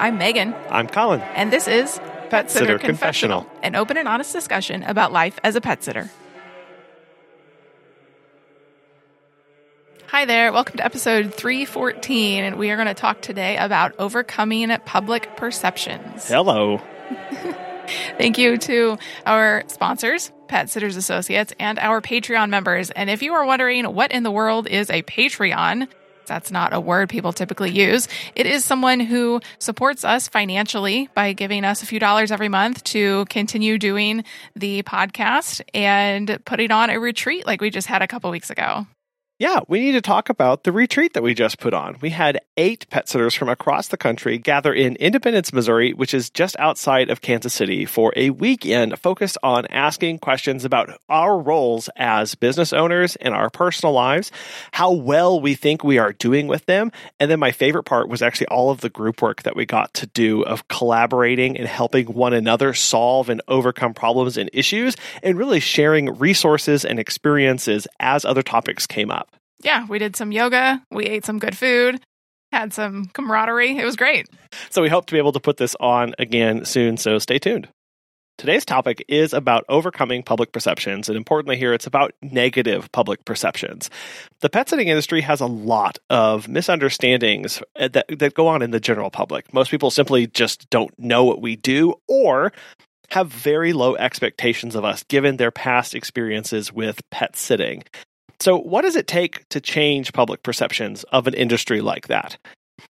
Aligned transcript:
I'm 0.00 0.16
Megan. 0.16 0.54
I'm 0.70 0.86
Colin. 0.86 1.20
And 1.20 1.52
this 1.52 1.68
is 1.68 2.00
Pet 2.30 2.50
Sitter 2.50 2.78
Confessional, 2.78 3.46
an 3.62 3.76
open 3.76 3.98
and 3.98 4.08
honest 4.08 4.32
discussion 4.32 4.82
about 4.82 5.12
life 5.12 5.38
as 5.44 5.56
a 5.56 5.60
pet 5.60 5.84
sitter. 5.84 6.08
Hi 10.06 10.24
there, 10.24 10.54
welcome 10.54 10.78
to 10.78 10.84
episode 10.86 11.34
314, 11.34 12.44
and 12.44 12.56
we 12.56 12.70
are 12.70 12.76
going 12.76 12.88
to 12.88 12.94
talk 12.94 13.20
today 13.20 13.58
about 13.58 13.94
overcoming 13.98 14.74
public 14.86 15.36
perceptions. 15.36 16.26
Hello. 16.26 16.80
Thank 18.16 18.38
you 18.38 18.56
to 18.56 18.96
our 19.26 19.64
sponsors, 19.66 20.32
Pet 20.48 20.70
Sitters 20.70 20.96
Associates, 20.96 21.52
and 21.60 21.78
our 21.78 22.00
Patreon 22.00 22.48
members. 22.48 22.90
And 22.90 23.10
if 23.10 23.22
you 23.22 23.34
are 23.34 23.44
wondering 23.44 23.84
what 23.84 24.12
in 24.12 24.22
the 24.22 24.30
world 24.30 24.66
is 24.66 24.88
a 24.88 25.02
Patreon, 25.02 25.88
that's 26.30 26.52
not 26.52 26.72
a 26.72 26.78
word 26.78 27.08
people 27.08 27.32
typically 27.32 27.70
use. 27.70 28.06
It 28.36 28.46
is 28.46 28.64
someone 28.64 29.00
who 29.00 29.40
supports 29.58 30.04
us 30.04 30.28
financially 30.28 31.08
by 31.12 31.32
giving 31.32 31.64
us 31.64 31.82
a 31.82 31.86
few 31.86 31.98
dollars 31.98 32.30
every 32.30 32.48
month 32.48 32.84
to 32.84 33.24
continue 33.28 33.78
doing 33.78 34.22
the 34.54 34.84
podcast 34.84 35.60
and 35.74 36.38
putting 36.44 36.70
on 36.70 36.88
a 36.88 37.00
retreat 37.00 37.46
like 37.46 37.60
we 37.60 37.68
just 37.68 37.88
had 37.88 38.00
a 38.00 38.06
couple 38.06 38.30
weeks 38.30 38.48
ago. 38.48 38.86
Yeah, 39.40 39.60
we 39.68 39.80
need 39.80 39.92
to 39.92 40.02
talk 40.02 40.28
about 40.28 40.64
the 40.64 40.70
retreat 40.70 41.14
that 41.14 41.22
we 41.22 41.32
just 41.32 41.58
put 41.58 41.72
on. 41.72 41.96
We 42.02 42.10
had 42.10 42.40
eight 42.58 42.84
pet 42.90 43.08
sitters 43.08 43.34
from 43.34 43.48
across 43.48 43.88
the 43.88 43.96
country 43.96 44.36
gather 44.36 44.70
in 44.70 44.96
Independence, 44.96 45.50
Missouri, 45.50 45.94
which 45.94 46.12
is 46.12 46.28
just 46.28 46.56
outside 46.58 47.08
of 47.08 47.22
Kansas 47.22 47.54
City, 47.54 47.86
for 47.86 48.12
a 48.16 48.28
weekend 48.28 48.98
focused 48.98 49.38
on 49.42 49.64
asking 49.68 50.18
questions 50.18 50.66
about 50.66 50.90
our 51.08 51.40
roles 51.40 51.88
as 51.96 52.34
business 52.34 52.74
owners 52.74 53.16
in 53.16 53.32
our 53.32 53.48
personal 53.48 53.94
lives, 53.94 54.30
how 54.72 54.92
well 54.92 55.40
we 55.40 55.54
think 55.54 55.82
we 55.82 55.96
are 55.96 56.12
doing 56.12 56.46
with 56.46 56.66
them. 56.66 56.92
And 57.18 57.30
then 57.30 57.40
my 57.40 57.50
favorite 57.50 57.84
part 57.84 58.10
was 58.10 58.20
actually 58.20 58.48
all 58.48 58.70
of 58.70 58.82
the 58.82 58.90
group 58.90 59.22
work 59.22 59.44
that 59.44 59.56
we 59.56 59.64
got 59.64 59.94
to 59.94 60.06
do 60.08 60.42
of 60.42 60.68
collaborating 60.68 61.56
and 61.56 61.66
helping 61.66 62.08
one 62.08 62.34
another 62.34 62.74
solve 62.74 63.30
and 63.30 63.40
overcome 63.48 63.94
problems 63.94 64.36
and 64.36 64.50
issues, 64.52 64.98
and 65.22 65.38
really 65.38 65.60
sharing 65.60 66.18
resources 66.18 66.84
and 66.84 66.98
experiences 66.98 67.88
as 68.00 68.26
other 68.26 68.42
topics 68.42 68.86
came 68.86 69.10
up 69.10 69.28
yeah, 69.62 69.86
we 69.86 69.98
did 69.98 70.16
some 70.16 70.32
yoga, 70.32 70.82
we 70.90 71.06
ate 71.06 71.24
some 71.24 71.38
good 71.38 71.56
food, 71.56 72.00
had 72.52 72.72
some 72.72 73.06
camaraderie. 73.06 73.76
It 73.76 73.84
was 73.84 73.96
great. 73.96 74.28
So 74.70 74.82
we 74.82 74.88
hope 74.88 75.06
to 75.06 75.12
be 75.12 75.18
able 75.18 75.32
to 75.32 75.40
put 75.40 75.56
this 75.56 75.76
on 75.80 76.14
again 76.18 76.64
soon, 76.64 76.96
so 76.96 77.18
stay 77.18 77.38
tuned. 77.38 77.68
Today's 78.38 78.64
topic 78.64 79.04
is 79.06 79.34
about 79.34 79.66
overcoming 79.68 80.22
public 80.22 80.50
perceptions, 80.50 81.10
and 81.10 81.18
importantly, 81.18 81.58
here 81.58 81.74
it's 81.74 81.86
about 81.86 82.14
negative 82.22 82.90
public 82.90 83.22
perceptions. 83.26 83.90
The 84.40 84.48
pet 84.48 84.70
sitting 84.70 84.88
industry 84.88 85.20
has 85.20 85.42
a 85.42 85.46
lot 85.46 85.98
of 86.08 86.48
misunderstandings 86.48 87.62
eh, 87.76 87.88
that, 87.88 88.06
that 88.18 88.32
go 88.32 88.46
on 88.48 88.62
in 88.62 88.70
the 88.70 88.80
general 88.80 89.10
public. 89.10 89.52
Most 89.52 89.70
people 89.70 89.90
simply 89.90 90.26
just 90.26 90.70
don't 90.70 90.98
know 90.98 91.24
what 91.24 91.42
we 91.42 91.56
do, 91.56 91.96
or 92.08 92.50
have 93.10 93.28
very 93.28 93.74
low 93.74 93.94
expectations 93.96 94.74
of 94.74 94.86
us 94.86 95.02
given 95.04 95.36
their 95.36 95.50
past 95.50 95.94
experiences 95.94 96.72
with 96.72 97.02
pet 97.10 97.36
sitting. 97.36 97.82
So, 98.40 98.58
what 98.58 98.82
does 98.82 98.96
it 98.96 99.06
take 99.06 99.46
to 99.50 99.60
change 99.60 100.12
public 100.12 100.42
perceptions 100.42 101.04
of 101.12 101.26
an 101.26 101.34
industry 101.34 101.82
like 101.82 102.08
that? 102.08 102.38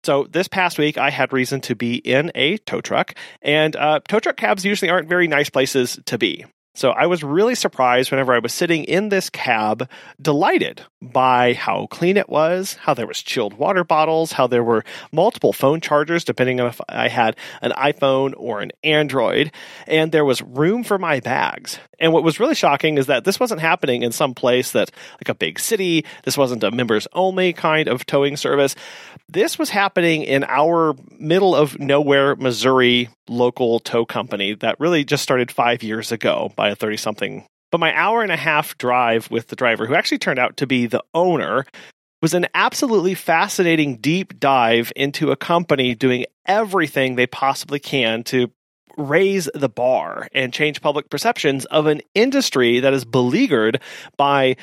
So, 0.05 0.27
this 0.31 0.49
past 0.49 0.79
week, 0.79 0.99
I 0.99 1.09
had 1.11 1.33
reason 1.33 1.61
to 1.63 1.75
be 1.75 1.97
in 1.97 2.31
a 2.35 2.59
tow 2.59 2.81
truck, 2.81 3.15
and 3.41 3.75
uh, 3.75 4.01
tow 4.07 4.21
truck 4.21 4.37
cabs 4.37 4.65
usually 4.65 4.91
aren't 4.91 5.09
very 5.09 5.29
nice 5.29 5.49
places 5.49 5.99
to 6.07 6.19
be. 6.19 6.45
So 6.75 6.91
I 6.91 7.07
was 7.07 7.25
really 7.25 7.57
surprised 7.57 8.11
whenever 8.11 8.33
I 8.33 8.39
was 8.39 8.55
sitting 8.55 8.85
in 8.85 9.09
this 9.09 9.29
cab, 9.29 9.89
delighted 10.21 10.83
by 11.03 11.55
how 11.55 11.87
clean 11.87 12.17
it 12.17 12.29
was, 12.29 12.75
how 12.75 12.95
there 12.95 13.07
was 13.07 13.21
chilled 13.21 13.55
water 13.55 13.83
bottles, 13.83 14.33
how 14.33 14.47
there 14.47 14.63
were 14.63 14.85
multiple 15.13 15.53
phone 15.53 15.81
chargers 15.81 16.25
depending 16.25 16.61
on 16.61 16.69
if 16.69 16.81
I 16.89 17.09
had 17.09 17.37
an 17.61 17.73
iPhone 17.73 18.35
or 18.37 18.61
an 18.61 18.71
Android, 18.85 19.51
and 19.87 20.13
there 20.13 20.25
was 20.25 20.43
room 20.43 20.85
for 20.85 20.97
my 20.97 21.21
bags. 21.21 21.79
And 21.99 22.13
what 22.13 22.23
was 22.23 22.39
really 22.39 22.55
shocking 22.55 22.99
is 22.99 23.07
that 23.07 23.25
this 23.25 23.41
wasn't 23.41 23.61
happening 23.61 24.03
in 24.03 24.13
some 24.13 24.35
place 24.35 24.73
that 24.73 24.91
like 25.15 25.29
a 25.29 25.35
big 25.35 25.59
city. 25.59 26.05
This 26.25 26.39
wasn't 26.39 26.65
a 26.65 26.71
members 26.71 27.07
only 27.13 27.53
kind 27.53 27.89
of 27.89 28.07
towing 28.07 28.37
service. 28.37 28.75
This 29.29 29.59
was 29.59 29.71
happening 29.71 30.23
in 30.23 30.45
our 30.45 30.95
middle 31.19 31.55
of 31.55 31.79
nowhere, 31.79 32.37
Missouri 32.37 33.09
local 33.31 33.81
tow 33.81 34.05
company 34.05 34.55
that 34.55 34.79
really 34.79 35.05
just 35.05 35.23
started 35.23 35.51
5 35.51 35.83
years 35.83 36.13
ago 36.13 36.53
by 36.57 36.69
a 36.69 36.77
30 36.77 36.97
something. 36.99 37.47
But 37.73 37.79
my 37.79 37.95
hour 37.97 38.23
and 38.23 38.33
a 38.33 38.37
half 38.37 38.77
drive 38.77 39.31
with 39.31 39.47
the 39.47 39.57
driver, 39.57 39.87
who 39.87 39.95
actually 39.95 40.19
turned 40.19 40.39
out 40.39 40.57
to 40.59 40.67
be 40.67 40.87
the 40.87 41.05
owner, 41.15 41.65
was 42.21 42.35
an 42.35 42.47
absolutely 42.55 43.15
fascinating 43.15 43.97
deep 43.97 44.39
dive 44.39 44.93
into 44.97 45.31
a 45.31 45.37
company 45.37 45.95
doing 45.95 46.27
everything 46.47 47.15
they 47.15 47.27
possibly 47.27 47.79
can 47.79 48.23
to 48.25 48.51
raise 48.97 49.49
the 49.55 49.69
bar 49.69 50.29
and 50.33 50.53
change 50.53 50.83
public 50.83 51.09
perceptions 51.09 51.65
of 51.67 51.87
an 51.87 52.03
industry 52.15 52.81
that 52.81 52.93
is 52.93 53.05
beleaguered 53.05 53.81
by 54.17 54.57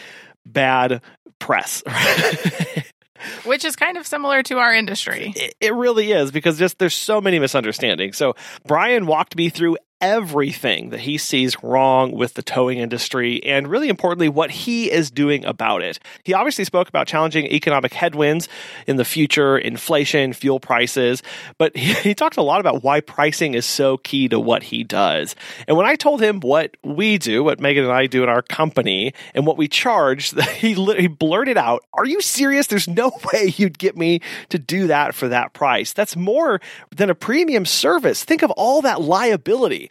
bad 0.45 1.01
press. 1.39 1.81
Which 3.45 3.65
is 3.65 3.75
kind 3.75 3.97
of 3.97 4.05
similar 4.05 4.43
to 4.43 4.57
our 4.57 4.73
industry. 4.73 5.33
It, 5.35 5.55
it, 5.59 5.73
really 5.73 6.11
is 6.11 6.31
because 6.31 6.57
just 6.57 6.79
there's 6.79 6.95
so 6.95 7.21
many 7.21 7.39
misunderstandings. 7.39 8.17
So 8.17 8.35
Brian 8.65 9.05
walked 9.05 9.35
me 9.35 9.49
through 9.49 9.77
everything 9.99 10.89
that 10.91 10.99
he 10.99 11.17
sees 11.17 11.61
wrong 11.63 12.11
with 12.11 12.35
the 12.35 12.41
towing 12.41 12.77
industry 12.77 13.43
and 13.43 13.67
really 13.67 13.89
importantly 13.89 14.29
what 14.29 14.51
he 14.51 14.91
is 14.91 15.09
doing 15.09 15.43
about 15.45 15.81
it. 15.81 15.99
He 16.23 16.33
obviously 16.33 16.65
spoke 16.65 16.87
about 16.87 17.07
challenging 17.07 17.47
economic 17.47 17.93
headwinds 17.93 18.47
in 18.85 18.97
the 18.97 19.05
future, 19.05 19.57
inflation, 19.57 20.33
fuel 20.33 20.59
prices, 20.59 21.23
but 21.57 21.75
he, 21.77 21.93
he 21.93 22.15
talked 22.15 22.37
a 22.37 22.43
lot 22.43 22.59
about 22.59 22.83
why 22.83 23.01
pricing 23.01 23.55
is 23.55 23.65
so 23.65 23.97
key 23.97 24.27
to 24.27 24.39
what 24.39 24.63
he 24.63 24.83
does. 24.83 25.35
And 25.67 25.75
when 25.75 25.87
I 25.87 25.95
told 25.95 26.21
him 26.21 26.41
what 26.41 26.77
we 26.83 27.17
do, 27.17 27.43
what 27.43 27.59
Megan 27.59 27.85
and 27.85 27.93
I 27.93 28.05
do 28.05 28.23
in 28.23 28.29
our 28.29 28.41
company 28.41 29.13
and 29.33 29.45
what 29.45 29.57
we 29.57 29.67
charge, 29.67 30.31
he 30.57 30.73
he 30.73 31.07
blurted 31.07 31.57
out, 31.57 31.83
"Are 31.93 32.05
you 32.05 32.21
serious? 32.21 32.67
There's 32.67 32.87
no 32.87 33.11
way 33.33 33.53
you'd 33.57 33.79
get 33.79 33.97
me 33.97 34.21
to 34.49 34.59
do 34.59 34.87
that 34.87 35.15
for 35.15 35.27
that 35.29 35.53
price. 35.53 35.93
That's 35.93 36.15
more 36.15 36.61
than 36.95 37.09
a 37.09 37.15
premium 37.15 37.65
service. 37.65 38.23
Think 38.23 38.43
of 38.43 38.51
all 38.51 38.81
that 38.83 39.01
liability." 39.01 39.86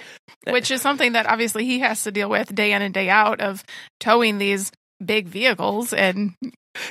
Eh. 0.47 0.53
Which 0.53 0.71
is 0.71 0.83
something 0.83 1.12
that 1.12 1.27
obviously 1.27 1.65
he 1.65 1.81
has 1.81 2.05
to 2.05 2.12
deal 2.12 2.29
with 2.29 2.55
day 2.55 2.73
in 2.73 2.83
and 2.83 2.95
day 2.95 3.09
out 3.09 3.41
of 3.41 3.65
towing 4.01 4.39
these 4.39 4.73
big 5.05 5.29
vehicles 5.29 5.93
and 5.93 6.34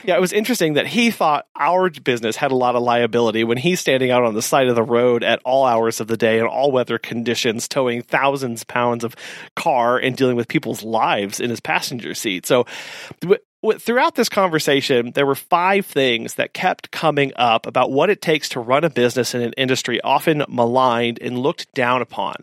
yeah, 0.03 0.15
it 0.15 0.21
was 0.21 0.33
interesting 0.33 0.73
that 0.73 0.87
he 0.87 1.11
thought 1.11 1.47
our 1.55 1.89
business 1.89 2.35
had 2.35 2.51
a 2.51 2.55
lot 2.55 2.75
of 2.75 2.83
liability 2.83 3.43
when 3.43 3.57
he's 3.57 3.79
standing 3.79 4.11
out 4.11 4.23
on 4.23 4.33
the 4.33 4.41
side 4.41 4.67
of 4.67 4.75
the 4.75 4.83
road 4.83 5.23
at 5.23 5.41
all 5.45 5.65
hours 5.65 5.99
of 5.99 6.07
the 6.07 6.17
day 6.17 6.39
in 6.39 6.45
all 6.45 6.71
weather 6.71 6.97
conditions, 6.97 7.67
towing 7.67 8.01
thousands 8.01 8.61
of 8.61 8.67
pounds 8.67 9.03
of 9.03 9.15
car 9.55 9.97
and 9.97 10.15
dealing 10.15 10.35
with 10.35 10.47
people's 10.47 10.83
lives 10.83 11.39
in 11.39 11.49
his 11.49 11.59
passenger 11.59 12.13
seat. 12.13 12.45
So 12.45 12.65
throughout 13.73 14.15
this 14.15 14.29
conversation, 14.29 15.11
there 15.11 15.25
were 15.25 15.35
five 15.35 15.85
things 15.85 16.35
that 16.35 16.53
kept 16.53 16.91
coming 16.91 17.31
up 17.35 17.65
about 17.65 17.91
what 17.91 18.09
it 18.09 18.21
takes 18.21 18.49
to 18.49 18.59
run 18.59 18.83
a 18.83 18.89
business 18.89 19.33
in 19.33 19.41
an 19.41 19.53
industry 19.53 20.01
often 20.01 20.43
maligned 20.47 21.19
and 21.21 21.37
looked 21.39 21.73
down 21.73 22.01
upon. 22.01 22.35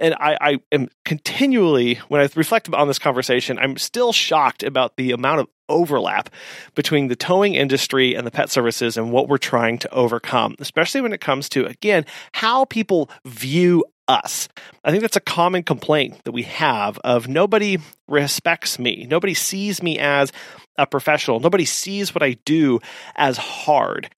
And 0.00 0.14
I, 0.14 0.36
I 0.40 0.58
am 0.72 0.88
continually, 1.04 1.96
when 2.08 2.20
I 2.20 2.28
reflect 2.34 2.72
on 2.72 2.88
this 2.88 2.98
conversation, 2.98 3.58
I'm 3.58 3.76
still 3.76 4.12
shocked 4.12 4.62
about 4.62 4.96
the 4.96 5.12
amount 5.12 5.40
of 5.40 5.48
overlap 5.68 6.28
between 6.74 7.08
the 7.08 7.16
towing 7.16 7.54
industry 7.54 8.14
and 8.14 8.26
the 8.26 8.30
pet 8.30 8.50
services 8.50 8.96
and 8.96 9.10
what 9.10 9.28
we're 9.28 9.38
trying 9.38 9.78
to 9.78 9.92
overcome, 9.92 10.54
especially 10.58 11.00
when 11.00 11.12
it 11.12 11.20
comes 11.20 11.48
to, 11.48 11.66
again, 11.66 12.04
how 12.32 12.64
people 12.66 13.10
view 13.24 13.84
us. 14.12 14.48
I 14.84 14.90
think 14.90 15.00
that's 15.00 15.16
a 15.16 15.20
common 15.20 15.62
complaint 15.62 16.22
that 16.24 16.32
we 16.32 16.42
have 16.42 16.98
of 17.02 17.26
nobody 17.28 17.78
respects 18.06 18.78
me. 18.78 19.06
Nobody 19.08 19.34
sees 19.34 19.82
me 19.82 19.98
as 19.98 20.32
a 20.76 20.86
professional. 20.86 21.40
Nobody 21.40 21.64
sees 21.64 22.14
what 22.14 22.22
I 22.22 22.36
do 22.44 22.80
as 23.16 23.36
hard. 23.38 24.10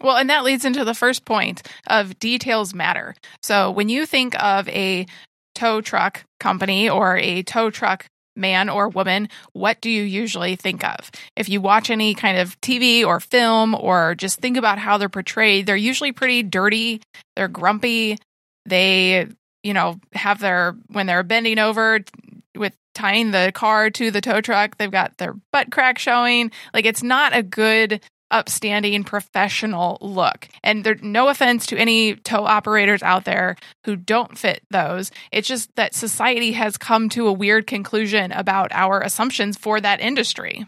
Well, 0.00 0.16
and 0.16 0.30
that 0.30 0.44
leads 0.44 0.64
into 0.64 0.84
the 0.84 0.94
first 0.94 1.24
point 1.24 1.62
of 1.86 2.18
details 2.18 2.72
matter. 2.72 3.14
So 3.42 3.70
when 3.70 3.88
you 3.88 4.06
think 4.06 4.40
of 4.42 4.68
a 4.68 5.06
tow 5.54 5.80
truck 5.80 6.24
company 6.38 6.88
or 6.88 7.18
a 7.18 7.42
tow 7.42 7.70
truck 7.70 8.06
man 8.36 8.70
or 8.70 8.88
woman, 8.88 9.28
what 9.52 9.80
do 9.80 9.90
you 9.90 10.02
usually 10.02 10.56
think 10.56 10.84
of? 10.84 11.10
If 11.36 11.48
you 11.48 11.60
watch 11.60 11.90
any 11.90 12.14
kind 12.14 12.38
of 12.38 12.58
TV 12.60 13.04
or 13.04 13.20
film 13.20 13.74
or 13.74 14.14
just 14.14 14.38
think 14.38 14.56
about 14.56 14.78
how 14.78 14.96
they're 14.96 15.10
portrayed, 15.10 15.66
they're 15.66 15.76
usually 15.76 16.12
pretty 16.12 16.42
dirty, 16.42 17.02
they're 17.36 17.48
grumpy, 17.48 18.16
they, 18.70 19.28
you 19.62 19.74
know, 19.74 20.00
have 20.12 20.40
their, 20.40 20.76
when 20.88 21.06
they're 21.06 21.22
bending 21.22 21.58
over 21.58 22.00
with 22.56 22.74
tying 22.94 23.30
the 23.30 23.52
car 23.54 23.90
to 23.90 24.10
the 24.10 24.20
tow 24.20 24.40
truck, 24.40 24.78
they've 24.78 24.90
got 24.90 25.16
their 25.18 25.34
butt 25.52 25.70
crack 25.70 25.98
showing. 25.98 26.50
Like 26.72 26.86
it's 26.86 27.02
not 27.02 27.36
a 27.36 27.42
good 27.42 28.00
upstanding 28.30 29.04
professional 29.04 29.98
look. 30.00 30.48
And 30.62 30.84
there 30.84 30.96
no 31.02 31.28
offense 31.28 31.66
to 31.66 31.76
any 31.76 32.14
tow 32.14 32.44
operators 32.44 33.02
out 33.02 33.24
there 33.24 33.56
who 33.84 33.96
don't 33.96 34.38
fit 34.38 34.62
those. 34.70 35.10
It's 35.32 35.48
just 35.48 35.74
that 35.76 35.94
society 35.94 36.52
has 36.52 36.76
come 36.76 37.08
to 37.10 37.26
a 37.26 37.32
weird 37.32 37.66
conclusion 37.66 38.32
about 38.32 38.70
our 38.72 39.00
assumptions 39.00 39.56
for 39.56 39.80
that 39.80 40.00
industry. 40.00 40.66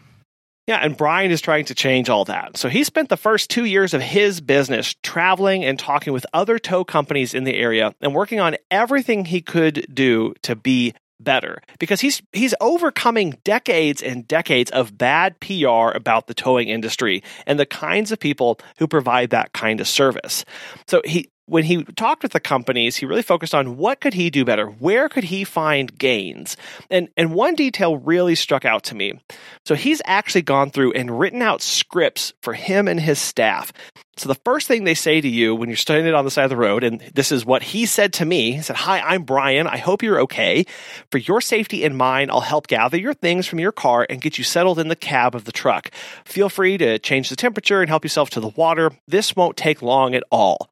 Yeah, 0.67 0.77
and 0.77 0.95
Brian 0.95 1.31
is 1.31 1.41
trying 1.41 1.65
to 1.65 1.75
change 1.75 2.09
all 2.09 2.23
that. 2.25 2.55
So 2.55 2.69
he 2.69 2.85
spent 2.85 3.09
the 3.09 3.17
first 3.17 3.49
two 3.49 3.65
years 3.65 3.93
of 3.93 4.01
his 4.01 4.39
business 4.39 4.95
traveling 5.03 5.65
and 5.65 5.77
talking 5.77 6.13
with 6.13 6.25
other 6.33 6.57
tow 6.57 6.85
companies 6.85 7.33
in 7.33 7.43
the 7.43 7.55
area 7.55 7.93
and 7.99 8.15
working 8.15 8.39
on 8.39 8.55
everything 8.71 9.25
he 9.25 9.41
could 9.41 9.85
do 9.93 10.33
to 10.43 10.55
be 10.55 10.93
better 11.19 11.61
because 11.79 12.01
he's 12.01 12.21
he's 12.33 12.53
overcoming 12.59 13.37
decades 13.43 14.01
and 14.01 14.27
decades 14.27 14.69
of 14.71 14.97
bad 14.97 15.39
PR 15.39 15.89
about 15.95 16.27
the 16.27 16.33
towing 16.33 16.67
industry 16.67 17.23
and 17.47 17.59
the 17.59 17.65
kinds 17.65 18.11
of 18.11 18.19
people 18.19 18.59
who 18.77 18.87
provide 18.87 19.29
that 19.29 19.53
kind 19.53 19.79
of 19.79 19.87
service. 19.87 20.43
So 20.87 21.01
he 21.05 21.29
when 21.45 21.63
he 21.65 21.83
talked 21.83 22.23
with 22.23 22.31
the 22.31 22.39
companies, 22.39 22.95
he 22.95 23.05
really 23.05 23.21
focused 23.21 23.53
on 23.53 23.77
what 23.77 23.99
could 23.99 24.13
he 24.13 24.29
do 24.29 24.45
better? 24.45 24.67
Where 24.67 25.09
could 25.09 25.25
he 25.25 25.43
find 25.43 25.97
gains? 25.97 26.55
And 26.89 27.09
and 27.17 27.33
one 27.33 27.55
detail 27.55 27.97
really 27.97 28.35
struck 28.35 28.65
out 28.65 28.83
to 28.85 28.95
me. 28.95 29.19
So 29.65 29.75
he's 29.75 30.01
actually 30.05 30.43
gone 30.43 30.69
through 30.69 30.93
and 30.93 31.19
written 31.19 31.41
out 31.41 31.61
scripts 31.61 32.33
for 32.41 32.53
him 32.53 32.87
and 32.87 32.99
his 32.99 33.19
staff. 33.19 33.73
So 34.15 34.29
the 34.29 34.39
first 34.45 34.67
thing 34.67 34.83
they 34.83 34.93
say 34.93 35.21
to 35.21 35.27
you 35.27 35.55
when 35.55 35.69
you're 35.69 35.75
standing 35.75 36.13
on 36.13 36.23
the 36.23 36.29
side 36.29 36.43
of 36.43 36.51
the 36.51 36.55
road, 36.55 36.83
and 36.83 37.01
this 37.15 37.31
is 37.31 37.45
what 37.45 37.63
he 37.63 37.87
said 37.87 38.13
to 38.13 38.25
me, 38.25 38.51
he 38.53 38.61
said, 38.61 38.75
Hi, 38.75 38.99
I'm 38.99 39.23
Brian. 39.23 39.65
I 39.65 39.77
hope 39.77 40.03
you're 40.03 40.21
okay. 40.21 40.65
For 41.11 41.17
your 41.17 41.41
safety 41.41 41.83
and 41.83 41.97
mine, 41.97 42.29
I'll 42.29 42.41
help 42.41 42.67
gather 42.67 42.97
your 42.97 43.15
things 43.15 43.47
from 43.47 43.59
your 43.59 43.71
car 43.71 44.05
and 44.09 44.21
get 44.21 44.37
you 44.37 44.43
settled 44.43 44.77
in 44.77 44.87
the 44.87 44.95
cab 44.95 45.33
of 45.35 45.45
the 45.45 45.51
truck. 45.51 45.89
Feel 46.25 46.47
free 46.47 46.77
to 46.77 46.99
change 46.99 47.29
the 47.29 47.35
temperature 47.35 47.81
and 47.81 47.89
help 47.89 48.05
yourself 48.05 48.29
to 48.31 48.39
the 48.39 48.49
water. 48.49 48.91
This 49.07 49.35
won't 49.35 49.57
take 49.57 49.81
long 49.81 50.13
at 50.13 50.23
all 50.31 50.69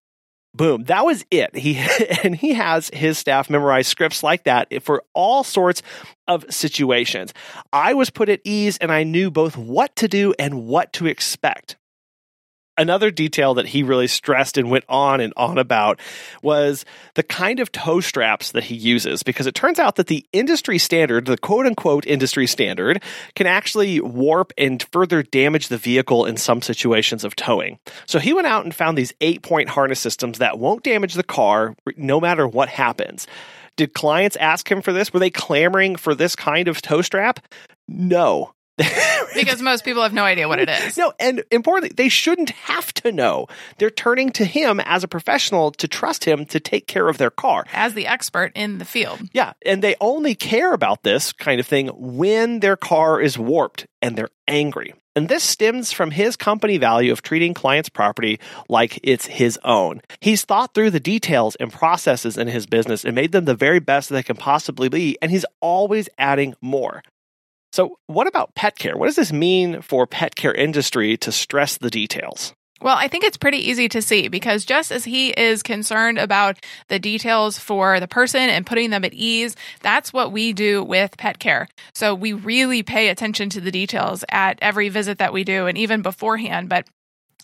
boom. 0.54 0.84
That 0.86 1.06
was 1.06 1.26
it. 1.32 1.56
He 1.56 1.78
and 2.24 2.36
he 2.36 2.54
has 2.54 2.90
his 2.94 3.18
staff 3.18 3.50
memorize 3.50 3.88
scripts 3.88 4.24
like 4.24 4.44
that 4.46 4.84
for 4.84 5.04
all 5.14 5.44
sorts 5.44 5.82
of 6.28 6.46
situations. 6.50 7.34
I 7.74 7.94
was 7.94 8.10
put 8.10 8.30
at 8.30 8.42
ease 8.44 8.78
and 8.78 8.92
i 8.92 9.04
knew 9.04 9.30
both 9.30 9.58
what 9.58 9.96
to 9.98 10.08
do 10.08 10.34
and 10.40 10.66
what 10.66 10.94
to 10.94 11.08
expect 11.08 11.78
another 12.82 13.12
detail 13.12 13.54
that 13.54 13.68
he 13.68 13.84
really 13.84 14.08
stressed 14.08 14.58
and 14.58 14.70
went 14.70 14.84
on 14.90 15.22
and 15.22 15.34
on 15.38 15.58
about 15.58 16.00
was 16.42 16.84
the 17.14 17.24
kind 17.24 17.60
of 17.60 17.72
tow 17.72 18.02
straps 18.02 18.52
that 18.52 18.64
he 18.66 18.76
uses 18.76 19.24
because 19.24 19.48
it 19.48 19.56
turns 19.56 19.80
out 19.80 19.96
that 19.96 20.08
the 20.08 20.26
industry 20.34 20.78
standard 20.78 21.26
the 21.26 21.38
quote 21.38 21.66
unquote 21.66 22.06
industry 22.08 22.48
standard 22.48 23.02
can 23.36 23.48
actually 23.48 24.02
warp 24.02 24.52
and 24.58 24.86
further 24.92 25.22
damage 25.24 25.68
the 25.68 25.78
vehicle 25.78 26.26
in 26.26 26.36
some 26.36 26.62
situations 26.62 27.24
of 27.24 27.36
towing. 27.36 27.80
So 28.08 28.20
he 28.20 28.34
went 28.34 28.48
out 28.48 28.64
and 28.64 28.74
found 28.74 28.98
these 28.98 29.14
eight 29.22 29.44
point 29.44 29.70
harness 29.70 30.00
systems 30.00 30.40
that 30.40 30.60
won't 30.60 30.84
damage 30.84 31.14
the 31.14 31.24
car 31.24 31.76
no 31.96 32.20
matter 32.20 32.48
what 32.48 32.70
happens. 32.70 33.28
Did 33.78 33.94
clients 33.94 34.36
ask 34.36 34.70
him 34.70 34.82
for 34.82 34.92
this? 34.92 35.14
Were 35.14 35.20
they 35.20 35.30
clamoring 35.30 35.96
for 35.96 36.16
this 36.16 36.36
kind 36.36 36.68
of 36.68 36.82
tow 36.82 37.02
strap? 37.02 37.40
No 37.88 38.54
because 39.36 39.62
most 39.62 39.84
people 39.84 40.04
have 40.04 40.14
no 40.14 40.24
idea 40.24 40.48
what 40.48 40.60
it 40.60 40.70
is. 40.70 40.98
No, 40.98 41.14
and 41.20 41.44
importantly, 41.52 41.94
they 41.96 42.10
shouldn't 42.10 42.52
have 42.52 42.94
to 42.96 43.12
know. 43.12 43.48
They're 43.78 43.90
turning 43.90 44.32
to 44.32 44.46
him 44.46 44.80
as 44.80 45.04
a 45.04 45.08
professional 45.08 45.72
to 45.72 45.88
trust 45.88 46.26
him 46.26 46.46
to 46.46 46.60
take 46.60 46.88
care 46.88 47.08
of 47.08 47.18
their 47.18 47.32
car. 47.32 47.66
As 47.74 47.94
the 47.94 48.08
expert 48.08 48.52
in 48.56 48.78
the 48.78 48.86
field. 48.86 49.20
Yeah, 49.34 49.54
and 49.66 49.84
they 49.84 49.96
only 50.02 50.36
care 50.36 50.74
about 50.74 51.04
this 51.04 51.34
kind 51.34 51.60
of 51.60 51.68
thing 51.68 51.88
when 51.96 52.60
their 52.60 52.78
car 52.78 53.22
is 53.22 53.38
warped 53.38 53.88
and 54.02 54.16
they're 54.16 54.30
angry. 54.48 54.94
And 55.14 55.28
this 55.28 55.44
stems 55.44 55.92
from 55.92 56.12
his 56.12 56.38
company 56.38 56.78
value 56.78 57.12
of 57.12 57.22
treating 57.22 57.54
clients' 57.54 57.90
property 57.90 58.40
like 58.70 58.98
it's 59.04 59.26
his 59.26 59.60
own. 59.64 60.02
He's 60.22 60.46
thought 60.46 60.74
through 60.74 60.92
the 60.92 61.02
details 61.02 61.56
and 61.56 61.72
processes 61.72 62.38
in 62.38 62.48
his 62.48 62.66
business 62.66 63.04
and 63.04 63.14
made 63.14 63.34
them 63.34 63.44
the 63.44 63.56
very 63.56 63.80
best 63.80 64.10
they 64.10 64.24
can 64.24 64.38
possibly 64.38 64.88
be, 64.88 65.18
and 65.22 65.30
he's 65.30 65.46
always 65.60 66.08
adding 66.18 66.54
more. 66.62 67.04
So, 67.72 67.98
what 68.08 68.28
about 68.28 68.54
pet 68.56 68.78
care? 68.78 68.98
What 68.98 69.06
does 69.08 69.16
this 69.16 69.32
mean 69.32 69.82
for 69.82 70.06
pet 70.06 70.36
care 70.36 70.54
industry 70.54 71.18
to 71.18 71.32
stress 71.32 71.78
the 71.78 71.90
details? 71.90 72.54
Well, 72.82 72.98
I 72.98 73.08
think 73.08 73.24
it's 73.24 73.38
pretty 73.38 73.60
easy 73.70 73.88
to 73.90 74.02
see 74.02 74.28
because 74.28 74.66
just 74.66 74.92
as 74.92 75.06
he 75.06 75.30
is 75.30 75.62
concerned 75.62 76.18
about 76.18 76.58
the 76.88 76.98
details 76.98 77.60
for 77.60 78.00
the 78.00 78.08
person 78.08 78.42
and 78.42 78.66
putting 78.66 78.90
them 78.90 79.06
at 79.06 79.14
ease, 79.14 79.56
that's 79.82 80.12
what 80.12 80.32
we 80.32 80.52
do 80.52 80.84
with 80.84 81.16
pet 81.18 81.38
care. 81.38 81.68
So 81.94 82.16
we 82.16 82.34
really 82.34 82.82
pay 82.82 83.10
attention 83.10 83.50
to 83.52 83.62
the 83.62 83.72
details 83.72 84.26
at 84.30 84.58
every 84.62 84.90
visit 84.90 85.20
that 85.20 85.32
we 85.32 85.44
do 85.44 85.68
and 85.68 85.78
even 85.78 86.02
beforehand. 86.02 86.70
But 86.70 86.88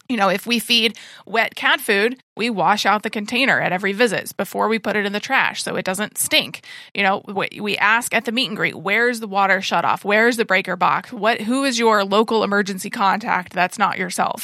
you 0.09 0.17
know, 0.17 0.29
if 0.29 0.47
we 0.47 0.59
feed 0.59 0.97
wet 1.25 1.55
cat 1.55 1.81
food, 1.81 2.19
we 2.37 2.49
wash 2.49 2.85
out 2.85 3.03
the 3.03 3.09
container 3.09 3.59
at 3.59 3.71
every 3.71 3.93
visit 3.93 4.35
before 4.37 4.67
we 4.67 4.79
put 4.79 4.95
it 4.95 5.05
in 5.05 5.13
the 5.13 5.19
trash 5.19 5.63
so 5.63 5.75
it 5.75 5.85
doesn't 5.85 6.17
stink. 6.17 6.61
You 6.93 7.03
know, 7.03 7.23
we 7.27 7.77
ask 7.77 8.13
at 8.13 8.25
the 8.25 8.31
meet 8.31 8.47
and 8.47 8.55
greet, 8.55 8.75
where's 8.75 9.19
the 9.19 9.27
water 9.27 9.61
shut 9.61 9.83
off? 9.83 10.05
Where's 10.05 10.37
the 10.37 10.45
breaker 10.45 10.75
box? 10.75 11.11
What 11.11 11.41
who 11.41 11.63
is 11.63 11.79
your 11.79 12.03
local 12.03 12.43
emergency 12.43 12.89
contact 12.89 13.53
that's 13.53 13.79
not 13.79 13.97
yourself? 13.97 14.43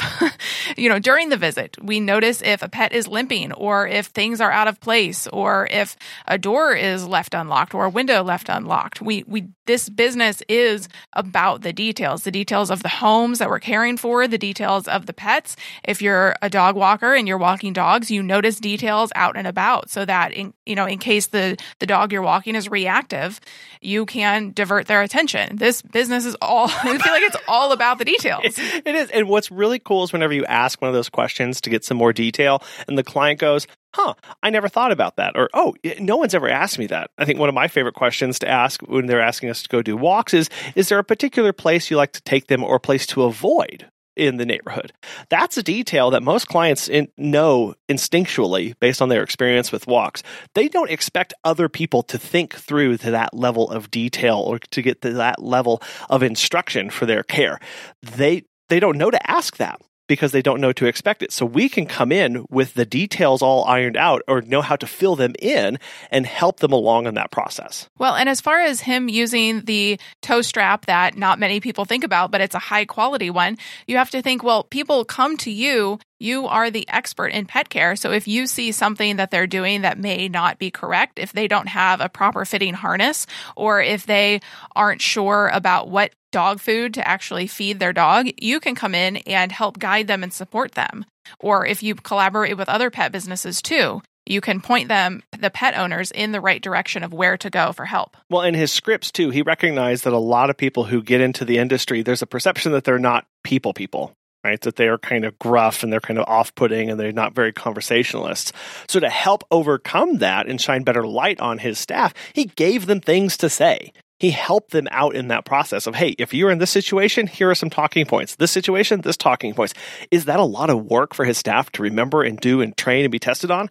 you 0.78 0.90
know, 0.90 1.00
during 1.00 1.30
the 1.30 1.38
visit, 1.38 1.78
we 1.82 2.00
notice 2.00 2.42
if 2.42 2.62
a 2.62 2.70
pet 2.70 2.92
is 2.92 3.08
limping 3.08 3.54
or 3.54 3.88
if 3.88 4.08
things 4.08 4.42
are 4.42 4.52
out 4.52 4.68
of 4.68 4.80
place 4.82 5.28
or 5.28 5.68
if 5.72 5.96
a 6.28 6.38
door 6.38 6.74
is 6.74 7.08
left 7.08 7.34
unlocked 7.34 7.74
or 7.74 7.86
a 7.86 7.90
window 7.90 8.24
left 8.24 8.50
unlocked. 8.50 9.02
We 9.02 9.24
we 9.28 9.50
this 9.66 9.88
business 9.88 10.42
is 10.50 10.90
about 11.14 11.62
the 11.62 11.72
details, 11.72 12.24
the 12.24 12.32
details 12.32 12.70
of 12.70 12.84
the 12.84 12.90
homes 12.90 13.40
that 13.40 13.50
we're 13.50 13.60
caring 13.60 13.98
for, 13.98 14.28
the 14.28 14.38
details 14.38 14.88
of 14.88 15.06
the 15.06 15.14
pets. 15.14 15.56
If 15.84 16.02
you're 16.02 16.36
a 16.42 16.50
dog 16.50 16.76
walker 16.76 17.14
and 17.14 17.28
you're 17.28 17.38
walking 17.38 17.72
dog 17.72 17.83
dogs, 17.84 18.10
you 18.10 18.24
notice 18.24 18.60
details 18.60 19.12
out 19.16 19.36
and 19.36 19.46
about 19.46 19.90
so 19.90 20.06
that 20.06 20.32
in 20.32 20.54
you 20.66 20.76
know 20.76 20.86
in 20.86 21.00
case 21.00 21.28
the 21.28 21.58
the 21.80 21.86
dog 21.86 22.12
you're 22.12 22.22
walking 22.22 22.56
is 22.56 22.70
reactive, 22.70 23.40
you 23.82 24.06
can 24.06 24.52
divert 24.54 24.88
their 24.88 25.02
attention. 25.02 25.58
This 25.58 25.82
business 25.82 26.26
is 26.26 26.36
all 26.42 26.68
I 26.84 26.98
feel 26.98 27.14
like 27.14 27.24
it's 27.24 27.38
all 27.48 27.72
about 27.72 28.00
the 28.00 28.06
details. 28.06 28.42
it, 28.46 28.58
it 28.86 28.96
is. 28.96 29.10
And 29.12 29.28
what's 29.28 29.52
really 29.52 29.80
cool 29.80 30.04
is 30.04 30.14
whenever 30.14 30.34
you 30.34 30.46
ask 30.46 30.82
one 30.82 30.90
of 30.90 30.96
those 30.96 31.10
questions 31.10 31.62
to 31.62 31.70
get 31.70 31.84
some 31.84 31.98
more 31.98 32.14
detail 32.14 32.64
and 32.88 32.98
the 32.98 33.04
client 33.04 33.40
goes, 33.40 33.68
huh, 33.94 34.14
I 34.42 34.50
never 34.50 34.68
thought 34.68 34.92
about 34.92 35.18
that. 35.18 35.34
Or, 35.36 35.50
oh, 35.54 35.76
no 36.00 36.18
one's 36.18 36.34
ever 36.34 36.50
asked 36.50 36.80
me 36.80 36.88
that. 36.88 37.12
I 37.18 37.26
think 37.26 37.40
one 37.40 37.50
of 37.50 37.56
my 37.56 37.68
favorite 37.68 37.96
questions 37.96 38.40
to 38.40 38.50
ask 38.50 38.82
when 38.82 39.06
they're 39.06 39.22
asking 39.22 39.50
us 39.50 39.62
to 39.64 39.70
go 39.70 39.82
do 39.82 39.96
walks 39.96 40.34
is, 40.34 40.50
is 40.76 40.90
there 40.90 41.00
a 41.00 41.04
particular 41.04 41.54
place 41.54 41.92
you 41.92 41.98
like 41.98 42.14
to 42.14 42.22
take 42.24 42.48
them 42.48 42.64
or 42.64 42.78
a 42.78 42.80
place 42.80 43.06
to 43.08 43.24
avoid? 43.24 43.88
In 44.16 44.38
the 44.38 44.46
neighborhood. 44.46 44.94
That's 45.30 45.58
a 45.58 45.64
detail 45.64 46.12
that 46.12 46.24
most 46.24 46.48
clients 46.48 46.88
in, 46.88 47.08
know 47.18 47.76
instinctually 47.90 48.74
based 48.80 49.02
on 49.02 49.10
their 49.10 49.24
experience 49.24 49.72
with 49.72 49.88
walks. 49.88 50.24
They 50.56 50.68
don't 50.68 50.92
expect 50.92 51.34
other 51.44 51.70
people 51.70 52.04
to 52.04 52.18
think 52.18 52.56
through 52.56 52.98
to 52.98 53.12
that 53.12 53.34
level 53.34 53.70
of 53.70 53.92
detail 53.92 54.38
or 54.38 54.60
to 54.60 54.82
get 54.82 55.02
to 55.02 55.14
that 55.14 55.42
level 55.42 55.82
of 56.10 56.24
instruction 56.24 56.90
for 56.90 57.06
their 57.06 57.24
care. 57.24 57.60
They 58.02 58.44
they 58.70 58.80
don't 58.80 58.98
know 58.98 59.12
to 59.12 59.30
ask 59.30 59.58
that 59.58 59.82
because 60.08 60.32
they 60.32 60.42
don't 60.42 60.62
know 60.62 60.74
to 60.74 60.86
expect 60.86 61.24
it. 61.24 61.32
So 61.32 61.46
we 61.46 61.70
can 61.70 61.86
come 61.86 62.12
in 62.12 62.46
with 62.50 62.74
the 62.74 62.86
details 62.86 63.42
all 63.42 63.66
ironed 63.66 63.98
out 63.98 64.22
or 64.28 64.42
know 64.42 64.62
how 64.62 64.76
to 64.76 64.88
fill 64.88 65.16
them 65.16 65.34
in 65.40 65.80
and 66.12 66.26
help 66.26 66.60
them 66.60 66.72
along 66.72 67.08
in 67.08 67.16
that 67.16 67.32
process. 67.32 67.90
Well, 67.98 68.16
and 68.16 68.28
as 68.28 68.42
far 68.42 68.62
as 68.62 68.82
him 68.82 69.10
using 69.10 69.62
the 69.62 70.00
tow 70.22 70.42
strap 70.42 70.86
that 70.86 71.18
not 71.18 71.40
many 71.40 71.60
people 71.60 71.86
think 71.86 72.04
about, 72.04 72.32
but 72.32 72.42
it's 72.42 72.56
a 72.56 72.60
high 72.60 72.86
quality 72.86 73.30
one, 73.30 73.58
you 73.88 73.98
have 73.98 74.10
to 74.12 74.22
think, 74.22 74.44
well, 74.44 74.64
people 74.64 75.06
come 75.06 75.38
to 75.38 75.52
you 75.52 76.00
you 76.24 76.48
are 76.48 76.72
the 76.72 76.88
expert 76.90 77.28
in 77.28 77.46
pet 77.46 77.70
care. 77.70 77.96
So 77.96 78.12
if 78.12 78.28
you 78.28 78.48
see 78.48 78.72
something 78.72 79.18
that 79.18 79.30
they're 79.30 79.46
doing 79.46 79.82
that 79.82 80.00
may 80.00 80.30
not 80.30 80.58
be 80.58 80.72
correct, 80.72 81.20
if 81.20 81.34
they 81.34 81.48
don't 81.48 81.68
have 81.68 82.00
a 82.00 82.10
proper 82.10 82.46
fitting 82.46 82.74
harness, 82.74 83.28
or 83.56 83.82
if 83.82 84.06
they 84.06 84.40
aren't 84.76 85.02
sure 85.02 85.50
about 85.54 85.90
what 85.90 86.14
dog 86.32 86.60
food 86.60 86.94
to 86.96 87.08
actually 87.08 87.48
feed 87.48 87.80
their 87.80 87.94
dog, 87.94 88.28
you 88.42 88.60
can 88.60 88.74
come 88.74 88.96
in 88.96 89.18
and 89.18 89.52
help 89.52 89.78
guide 89.78 90.08
them 90.08 90.24
and 90.24 90.34
support 90.34 90.72
them. 90.72 91.06
Or 91.40 91.66
if 91.66 91.84
you 91.84 91.94
collaborate 91.94 92.58
with 92.58 92.70
other 92.70 92.90
pet 92.90 93.12
businesses 93.12 93.62
too, 93.62 94.02
you 94.26 94.40
can 94.40 94.62
point 94.62 94.88
them, 94.88 95.22
the 95.38 95.50
pet 95.50 95.78
owners, 95.78 96.10
in 96.10 96.32
the 96.32 96.40
right 96.40 96.62
direction 96.62 97.04
of 97.04 97.14
where 97.14 97.36
to 97.38 97.50
go 97.50 97.74
for 97.74 97.84
help. 97.84 98.16
Well, 98.30 98.44
in 98.44 98.54
his 98.54 98.72
scripts 98.72 99.12
too, 99.12 99.30
he 99.30 99.42
recognized 99.42 100.06
that 100.06 100.14
a 100.14 100.18
lot 100.18 100.50
of 100.50 100.56
people 100.56 100.86
who 100.86 101.04
get 101.04 101.20
into 101.20 101.44
the 101.44 101.58
industry, 101.58 102.02
there's 102.02 102.22
a 102.22 102.28
perception 102.28 102.72
that 102.72 102.86
they're 102.86 102.98
not 102.98 103.26
people 103.44 103.74
people 103.74 104.14
right? 104.44 104.60
That 104.62 104.76
they 104.76 104.88
are 104.88 104.98
kind 104.98 105.26
of 105.26 105.38
gruff 105.40 105.84
and 105.84 105.92
they're 105.92 106.00
kind 106.00 106.20
of 106.20 106.28
off 106.28 106.54
putting 106.56 106.90
and 106.90 107.00
they're 107.00 107.12
not 107.12 107.34
very 107.34 107.54
conversationalists. 107.54 108.52
So, 108.88 109.00
to 109.00 109.10
help 109.10 109.44
overcome 109.52 110.18
that 110.18 110.48
and 110.48 110.60
shine 110.60 110.84
better 110.84 111.06
light 111.06 111.40
on 111.40 111.60
his 111.60 111.80
staff, 111.80 112.14
he 112.34 112.46
gave 112.46 112.86
them 112.86 113.02
things 113.02 113.38
to 113.38 113.50
say. 113.50 113.92
He 114.20 114.32
helped 114.32 114.72
them 114.72 114.88
out 114.92 115.16
in 115.16 115.28
that 115.30 115.44
process 115.44 115.86
of, 115.86 115.96
hey, 115.96 116.16
if 116.18 116.34
you're 116.34 116.52
in 116.52 116.60
this 116.60 116.72
situation, 116.72 117.28
here 117.28 117.50
are 117.50 117.56
some 117.56 117.70
talking 117.70 118.06
points. 118.06 118.36
This 118.36 118.52
situation, 118.52 119.02
this 119.02 119.18
talking 119.18 119.54
points. 119.54 119.74
Is 120.12 120.26
that 120.26 120.40
a 120.40 120.46
lot 120.46 120.70
of 120.70 120.86
work 120.86 121.14
for 121.14 121.26
his 121.26 121.38
staff 121.38 121.70
to 121.74 121.82
remember 121.82 122.24
and 122.24 122.40
do 122.40 122.62
and 122.62 122.78
train 122.78 123.04
and 123.04 123.12
be 123.12 123.20
tested 123.20 123.52
on? 123.52 123.70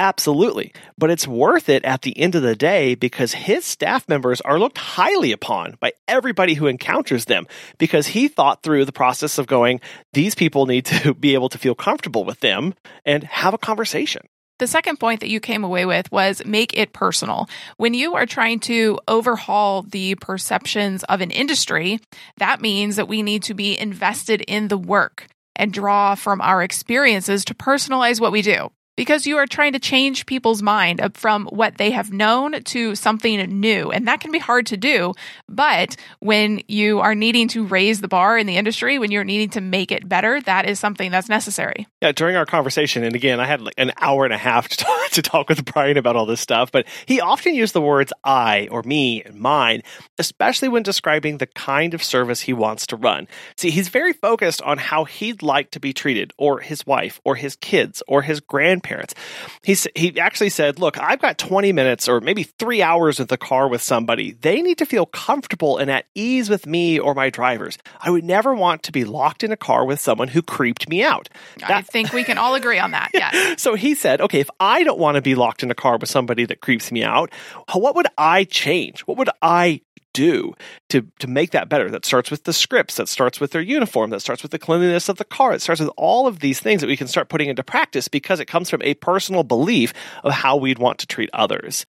Absolutely. 0.00 0.72
But 0.96 1.10
it's 1.10 1.28
worth 1.28 1.68
it 1.68 1.84
at 1.84 2.00
the 2.00 2.18
end 2.18 2.34
of 2.34 2.40
the 2.40 2.56
day 2.56 2.94
because 2.94 3.34
his 3.34 3.66
staff 3.66 4.08
members 4.08 4.40
are 4.40 4.58
looked 4.58 4.78
highly 4.78 5.30
upon 5.30 5.76
by 5.78 5.92
everybody 6.08 6.54
who 6.54 6.68
encounters 6.68 7.26
them 7.26 7.46
because 7.76 8.06
he 8.06 8.26
thought 8.26 8.62
through 8.62 8.86
the 8.86 8.92
process 8.92 9.36
of 9.36 9.46
going, 9.46 9.78
these 10.14 10.34
people 10.34 10.64
need 10.64 10.86
to 10.86 11.12
be 11.20 11.34
able 11.34 11.50
to 11.50 11.58
feel 11.58 11.74
comfortable 11.74 12.24
with 12.24 12.40
them 12.40 12.72
and 13.04 13.24
have 13.24 13.52
a 13.52 13.58
conversation. 13.58 14.22
The 14.58 14.66
second 14.66 14.98
point 14.98 15.20
that 15.20 15.28
you 15.28 15.38
came 15.38 15.64
away 15.64 15.84
with 15.84 16.10
was 16.10 16.42
make 16.46 16.78
it 16.78 16.94
personal. 16.94 17.46
When 17.76 17.92
you 17.92 18.14
are 18.14 18.24
trying 18.24 18.60
to 18.60 18.98
overhaul 19.06 19.82
the 19.82 20.14
perceptions 20.14 21.04
of 21.04 21.20
an 21.20 21.30
industry, 21.30 22.00
that 22.38 22.62
means 22.62 22.96
that 22.96 23.08
we 23.08 23.20
need 23.20 23.42
to 23.44 23.54
be 23.54 23.78
invested 23.78 24.40
in 24.40 24.68
the 24.68 24.78
work 24.78 25.26
and 25.54 25.74
draw 25.74 26.14
from 26.14 26.40
our 26.40 26.62
experiences 26.62 27.44
to 27.44 27.54
personalize 27.54 28.18
what 28.18 28.32
we 28.32 28.40
do 28.40 28.70
because 29.00 29.26
you 29.26 29.38
are 29.38 29.46
trying 29.46 29.72
to 29.72 29.78
change 29.78 30.26
people's 30.26 30.60
mind 30.60 31.00
from 31.14 31.46
what 31.46 31.78
they 31.78 31.90
have 31.90 32.12
known 32.12 32.62
to 32.64 32.94
something 32.94 33.38
new. 33.58 33.90
And 33.90 34.06
that 34.06 34.20
can 34.20 34.30
be 34.30 34.38
hard 34.38 34.66
to 34.66 34.76
do. 34.76 35.14
But 35.48 35.96
when 36.18 36.60
you 36.68 37.00
are 37.00 37.14
needing 37.14 37.48
to 37.48 37.64
raise 37.64 38.02
the 38.02 38.08
bar 38.08 38.36
in 38.36 38.46
the 38.46 38.58
industry, 38.58 38.98
when 38.98 39.10
you're 39.10 39.24
needing 39.24 39.48
to 39.50 39.62
make 39.62 39.90
it 39.90 40.06
better, 40.06 40.38
that 40.42 40.68
is 40.68 40.78
something 40.78 41.10
that's 41.10 41.30
necessary. 41.30 41.86
Yeah, 42.02 42.12
during 42.12 42.36
our 42.36 42.44
conversation, 42.44 43.02
and 43.02 43.16
again, 43.16 43.40
I 43.40 43.46
had 43.46 43.62
like 43.62 43.72
an 43.78 43.92
hour 43.96 44.26
and 44.26 44.34
a 44.34 44.36
half 44.36 44.68
to 44.68 44.76
talk, 44.76 45.10
to 45.12 45.22
talk 45.22 45.48
with 45.48 45.64
Brian 45.64 45.96
about 45.96 46.14
all 46.14 46.26
this 46.26 46.42
stuff, 46.42 46.70
but 46.70 46.86
he 47.06 47.22
often 47.22 47.54
used 47.54 47.72
the 47.72 47.80
words 47.80 48.12
I 48.22 48.68
or 48.70 48.82
me 48.82 49.22
and 49.22 49.36
mine, 49.36 49.80
especially 50.18 50.68
when 50.68 50.82
describing 50.82 51.38
the 51.38 51.46
kind 51.46 51.94
of 51.94 52.04
service 52.04 52.42
he 52.42 52.52
wants 52.52 52.86
to 52.88 52.96
run. 52.96 53.28
See, 53.56 53.70
he's 53.70 53.88
very 53.88 54.12
focused 54.12 54.60
on 54.60 54.76
how 54.76 55.04
he'd 55.04 55.42
like 55.42 55.70
to 55.70 55.80
be 55.80 55.94
treated, 55.94 56.34
or 56.36 56.60
his 56.60 56.84
wife, 56.84 57.18
or 57.24 57.36
his 57.36 57.56
kids, 57.56 58.02
or 58.06 58.20
his 58.20 58.40
grandparents 58.40 58.89
parents. 58.90 59.14
He, 59.62 59.76
he 59.94 60.18
actually 60.20 60.50
said, 60.50 60.78
Look, 60.78 60.98
I've 60.98 61.20
got 61.20 61.38
20 61.38 61.72
minutes 61.72 62.08
or 62.08 62.20
maybe 62.20 62.42
three 62.42 62.82
hours 62.82 63.20
in 63.20 63.26
the 63.26 63.38
car 63.38 63.68
with 63.68 63.80
somebody. 63.82 64.32
They 64.32 64.60
need 64.60 64.78
to 64.78 64.86
feel 64.86 65.06
comfortable 65.06 65.78
and 65.78 65.90
at 65.90 66.06
ease 66.14 66.50
with 66.50 66.66
me 66.66 66.98
or 66.98 67.14
my 67.14 67.30
drivers. 67.30 67.78
I 68.00 68.10
would 68.10 68.24
never 68.24 68.54
want 68.54 68.82
to 68.84 68.92
be 68.92 69.04
locked 69.04 69.44
in 69.44 69.52
a 69.52 69.56
car 69.56 69.84
with 69.86 70.00
someone 70.00 70.28
who 70.28 70.42
creeped 70.42 70.88
me 70.88 71.02
out. 71.02 71.28
That, 71.60 71.70
I 71.70 71.82
think 71.82 72.12
we 72.12 72.24
can 72.24 72.36
all 72.36 72.54
agree 72.54 72.78
on 72.78 72.90
that. 72.92 73.10
Yeah. 73.20 73.56
so 73.56 73.74
he 73.74 73.94
said, 73.94 74.20
Okay, 74.22 74.40
if 74.40 74.48
I 74.58 74.82
don't 74.82 74.98
want 74.98 75.16
to 75.16 75.22
be 75.22 75.34
locked 75.34 75.62
in 75.62 75.70
a 75.70 75.74
car 75.74 75.98
with 75.98 76.08
somebody 76.08 76.46
that 76.46 76.60
creeps 76.60 76.90
me 76.90 77.04
out, 77.04 77.30
what 77.72 77.94
would 77.94 78.06
I 78.16 78.44
change? 78.44 79.00
What 79.02 79.18
would 79.18 79.28
I 79.42 79.82
do 80.12 80.54
to 80.88 81.06
to 81.18 81.26
make 81.26 81.50
that 81.52 81.68
better 81.68 81.90
that 81.90 82.04
starts 82.04 82.30
with 82.30 82.44
the 82.44 82.52
scripts 82.52 82.96
that 82.96 83.08
starts 83.08 83.40
with 83.40 83.52
their 83.52 83.62
uniform 83.62 84.10
that 84.10 84.20
starts 84.20 84.42
with 84.42 84.50
the 84.50 84.58
cleanliness 84.58 85.08
of 85.08 85.16
the 85.16 85.24
car 85.24 85.52
it 85.52 85.62
starts 85.62 85.80
with 85.80 85.90
all 85.96 86.26
of 86.26 86.40
these 86.40 86.60
things 86.60 86.80
that 86.80 86.88
we 86.88 86.96
can 86.96 87.06
start 87.06 87.28
putting 87.28 87.48
into 87.48 87.62
practice 87.62 88.08
because 88.08 88.40
it 88.40 88.46
comes 88.46 88.68
from 88.68 88.82
a 88.82 88.94
personal 88.94 89.42
belief 89.42 89.92
of 90.24 90.32
how 90.32 90.56
we'd 90.56 90.78
want 90.78 90.98
to 90.98 91.06
treat 91.06 91.30
others 91.32 91.86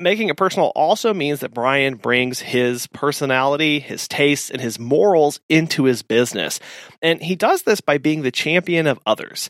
Making 0.00 0.30
it 0.30 0.36
personal 0.36 0.72
also 0.74 1.14
means 1.14 1.40
that 1.40 1.54
Brian 1.54 1.94
brings 1.94 2.40
his 2.40 2.88
personality, 2.88 3.78
his 3.78 4.08
tastes, 4.08 4.50
and 4.50 4.60
his 4.60 4.80
morals 4.80 5.38
into 5.48 5.84
his 5.84 6.02
business. 6.02 6.58
And 7.02 7.22
he 7.22 7.36
does 7.36 7.62
this 7.62 7.80
by 7.80 7.98
being 7.98 8.22
the 8.22 8.32
champion 8.32 8.88
of 8.88 8.98
others. 9.06 9.48